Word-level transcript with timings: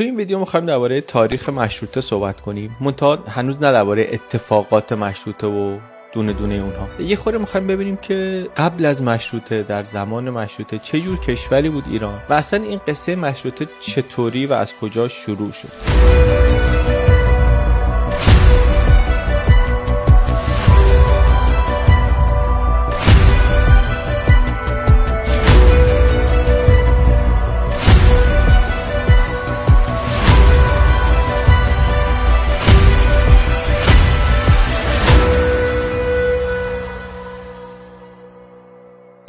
تو 0.00 0.04
این 0.04 0.16
ویدیو 0.16 0.38
می‌خوایم 0.38 0.66
درباره 0.66 1.00
تاریخ 1.00 1.48
مشروطه 1.48 2.00
صحبت 2.00 2.40
کنیم. 2.40 2.76
منتها 2.80 3.18
هنوز 3.28 3.62
نه 3.62 3.72
درباره 3.72 4.08
اتفاقات 4.12 4.92
مشروطه 4.92 5.46
و 5.46 5.78
دونه 6.12 6.32
دونه 6.32 6.54
اونها. 6.54 6.88
یه 7.02 7.16
خوره 7.16 7.38
می‌خوایم 7.38 7.66
ببینیم 7.66 7.96
که 7.96 8.46
قبل 8.56 8.86
از 8.86 9.02
مشروطه 9.02 9.62
در 9.62 9.84
زمان 9.84 10.30
مشروطه 10.30 10.78
چه 10.78 11.00
جور 11.00 11.18
کشوری 11.18 11.68
بود 11.68 11.84
ایران 11.90 12.18
و 12.30 12.32
اصلا 12.32 12.62
این 12.62 12.80
قصه 12.88 13.16
مشروطه 13.16 13.66
چطوری 13.80 14.46
و 14.46 14.52
از 14.52 14.74
کجا 14.74 15.08
شروع 15.08 15.52
شد. 15.52 15.68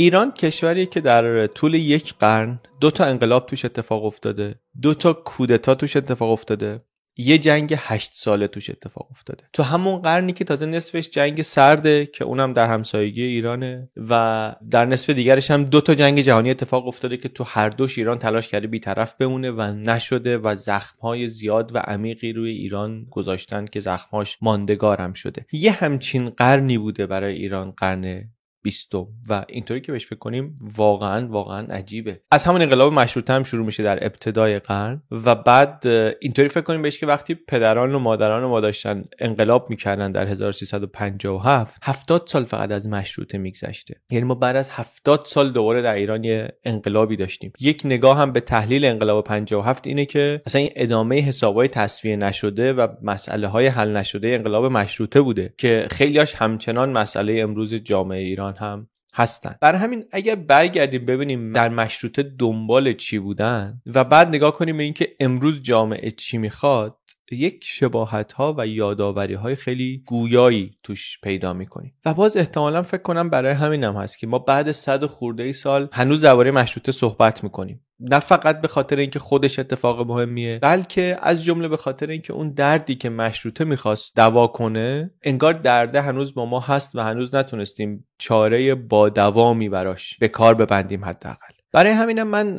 ایران 0.01 0.31
کشوریه 0.31 0.85
که 0.85 1.01
در 1.01 1.47
طول 1.47 1.73
یک 1.73 2.13
قرن 2.19 2.59
دو 2.79 2.91
تا 2.91 3.05
انقلاب 3.05 3.45
توش 3.45 3.65
اتفاق 3.65 4.05
افتاده 4.05 4.55
دو 4.81 4.93
تا 4.93 5.13
کودتا 5.13 5.75
توش 5.75 5.95
اتفاق 5.95 6.31
افتاده 6.31 6.81
یه 7.17 7.37
جنگ 7.37 7.75
هشت 7.77 8.11
ساله 8.13 8.47
توش 8.47 8.69
اتفاق 8.69 9.07
افتاده. 9.11 9.43
تو 9.53 9.63
همون 9.63 10.01
قرنی 10.01 10.33
که 10.33 10.43
تازه 10.43 10.65
نصفش 10.65 11.09
جنگ 11.09 11.41
سرده 11.41 12.05
که 12.05 12.23
اونم 12.23 12.53
در 12.53 12.67
همسایگی 12.67 13.23
ایرانه 13.23 13.89
و 14.09 14.55
در 14.71 14.85
نصف 14.85 15.09
دیگرش 15.09 15.51
هم 15.51 15.63
دو 15.63 15.81
تا 15.81 15.95
جنگ 15.95 16.19
جهانی 16.19 16.49
اتفاق 16.51 16.87
افتاده 16.87 17.17
که 17.17 17.29
تو 17.29 17.43
هر 17.43 17.69
دوش 17.69 17.97
ایران 17.97 18.19
تلاش 18.19 18.47
کرده 18.47 18.67
بیطرف 18.67 19.15
بمونه 19.15 19.51
و 19.51 19.61
نشده 19.61 20.37
و 20.37 20.55
زخمهای 20.55 21.27
زیاد 21.27 21.75
و 21.75 21.77
عمیقی 21.77 22.33
روی 22.33 22.51
ایران 22.51 23.05
گذاشتن 23.09 23.65
که 23.65 23.79
زخمهاش 23.79 24.37
ماندگار 24.41 25.01
هم 25.01 25.13
شده. 25.13 25.45
یه 25.51 25.71
همچین 25.71 26.29
قرنی 26.29 26.77
بوده 26.77 27.05
برای 27.05 27.35
ایران 27.35 27.71
قرن 27.71 28.29
بیستم. 28.61 29.07
و 29.29 29.45
اینطوری 29.49 29.81
که 29.81 29.91
بهش 29.91 30.05
فکر 30.05 30.15
کنیم 30.15 30.55
واقعا 30.75 31.27
واقعا 31.27 31.67
عجیبه. 31.67 32.21
از 32.31 32.43
همون 32.43 32.61
انقلاب 32.61 32.93
مشروطه 32.93 33.33
هم 33.33 33.43
شروع 33.43 33.65
میشه 33.65 33.83
در 33.83 34.05
ابتدای 34.05 34.59
قرن 34.59 35.01
و 35.11 35.35
بعد 35.35 35.87
اینطوری 36.21 36.49
فکر 36.49 36.61
کنیم 36.61 36.81
بهش 36.81 36.99
که 36.99 37.05
وقتی 37.05 37.35
پدران 37.35 37.95
و 37.95 37.99
مادران 37.99 38.45
ما 38.45 38.59
داشتن 38.59 39.03
انقلاب 39.19 39.69
می‌کردن 39.69 40.11
در 40.11 40.27
1357 40.27 41.77
70 41.83 42.27
سال 42.27 42.43
فقط 42.43 42.71
از 42.71 42.87
مشروطه 42.87 43.37
میگذشته. 43.37 43.95
یعنی 44.11 44.25
ما 44.25 44.35
بعد 44.35 44.55
از 44.55 44.69
70 44.69 45.25
سال 45.25 45.51
دوباره 45.51 45.81
در 45.81 45.95
ایران 45.95 46.23
یه 46.23 46.51
انقلابی 46.65 47.15
داشتیم. 47.17 47.53
یک 47.59 47.81
نگاه 47.85 48.17
هم 48.17 48.31
به 48.31 48.39
تحلیل 48.39 48.85
انقلاب 48.85 49.23
57 49.23 49.87
اینه 49.87 50.05
که 50.05 50.41
اصلا 50.45 50.61
این 50.61 50.71
ادامه 50.75 51.19
حسابای 51.19 51.67
تصفیه 51.67 52.15
نشده 52.15 52.73
و 52.73 52.87
مسئله 53.01 53.47
های 53.47 53.67
حل 53.67 53.97
نشده 53.97 54.27
انقلاب 54.27 54.65
مشروطه 54.65 55.21
بوده 55.21 55.53
که 55.57 55.87
خیلیاش 55.91 56.35
همچنان 56.35 56.91
مسئله 56.91 57.39
امروز 57.41 57.73
جامعه 57.73 58.19
ایران 58.19 58.50
هم 58.57 58.87
هستن. 59.13 59.55
برای 59.61 59.79
همین 59.79 60.05
اگر 60.11 60.35
برگردیم 60.35 61.05
ببینیم 61.05 61.53
در 61.53 61.69
مشروطه 61.69 62.23
دنبال 62.23 62.93
چی 62.93 63.19
بودن 63.19 63.81
و 63.85 64.03
بعد 64.03 64.27
نگاه 64.27 64.53
کنیم 64.53 64.77
به 64.77 64.83
اینکه 64.83 65.13
امروز 65.19 65.61
جامعه 65.61 66.11
چی 66.11 66.37
می‌خواد 66.37 66.97
یک 67.35 67.63
شباهت 67.63 68.33
ها 68.33 68.55
و 68.57 68.67
یادآوری 68.67 69.33
های 69.33 69.55
خیلی 69.55 70.03
گویایی 70.05 70.77
توش 70.83 71.19
پیدا 71.23 71.53
می‌کنیم. 71.53 71.93
و 72.05 72.13
باز 72.13 72.37
احتمالا 72.37 72.81
فکر 72.81 73.01
کنم 73.01 73.29
برای 73.29 73.53
همین 73.53 73.83
هم 73.83 73.95
هست 73.95 74.19
که 74.19 74.27
ما 74.27 74.39
بعد 74.39 74.71
صد 74.71 75.05
خورده 75.05 75.43
ای 75.43 75.53
سال 75.53 75.89
هنوز 75.93 76.21
درباره 76.21 76.51
مشروطه 76.51 76.91
صحبت 76.91 77.43
می‌کنیم. 77.43 77.85
نه 77.99 78.19
فقط 78.19 78.61
به 78.61 78.67
خاطر 78.67 78.95
اینکه 78.95 79.19
خودش 79.19 79.59
اتفاق 79.59 80.07
مهمیه 80.07 80.59
بلکه 80.59 81.17
از 81.21 81.43
جمله 81.43 81.67
به 81.67 81.77
خاطر 81.77 82.07
اینکه 82.09 82.33
اون 82.33 82.51
دردی 82.51 82.95
که 82.95 83.09
مشروطه 83.09 83.63
می‌خواست 83.63 84.15
دوا 84.15 84.47
کنه 84.47 85.11
انگار 85.23 85.53
درده 85.53 86.01
هنوز 86.01 86.33
با 86.33 86.45
ما 86.45 86.59
هست 86.59 86.95
و 86.95 86.99
هنوز 86.99 87.35
نتونستیم 87.35 88.07
چاره 88.17 88.75
با 88.75 89.09
دوامی 89.09 89.69
براش 89.69 90.17
به 90.17 90.27
کار 90.27 90.53
ببندیم 90.53 91.05
حداقل. 91.05 91.60
برای 91.73 91.91
همینم 91.91 92.27
من 92.27 92.55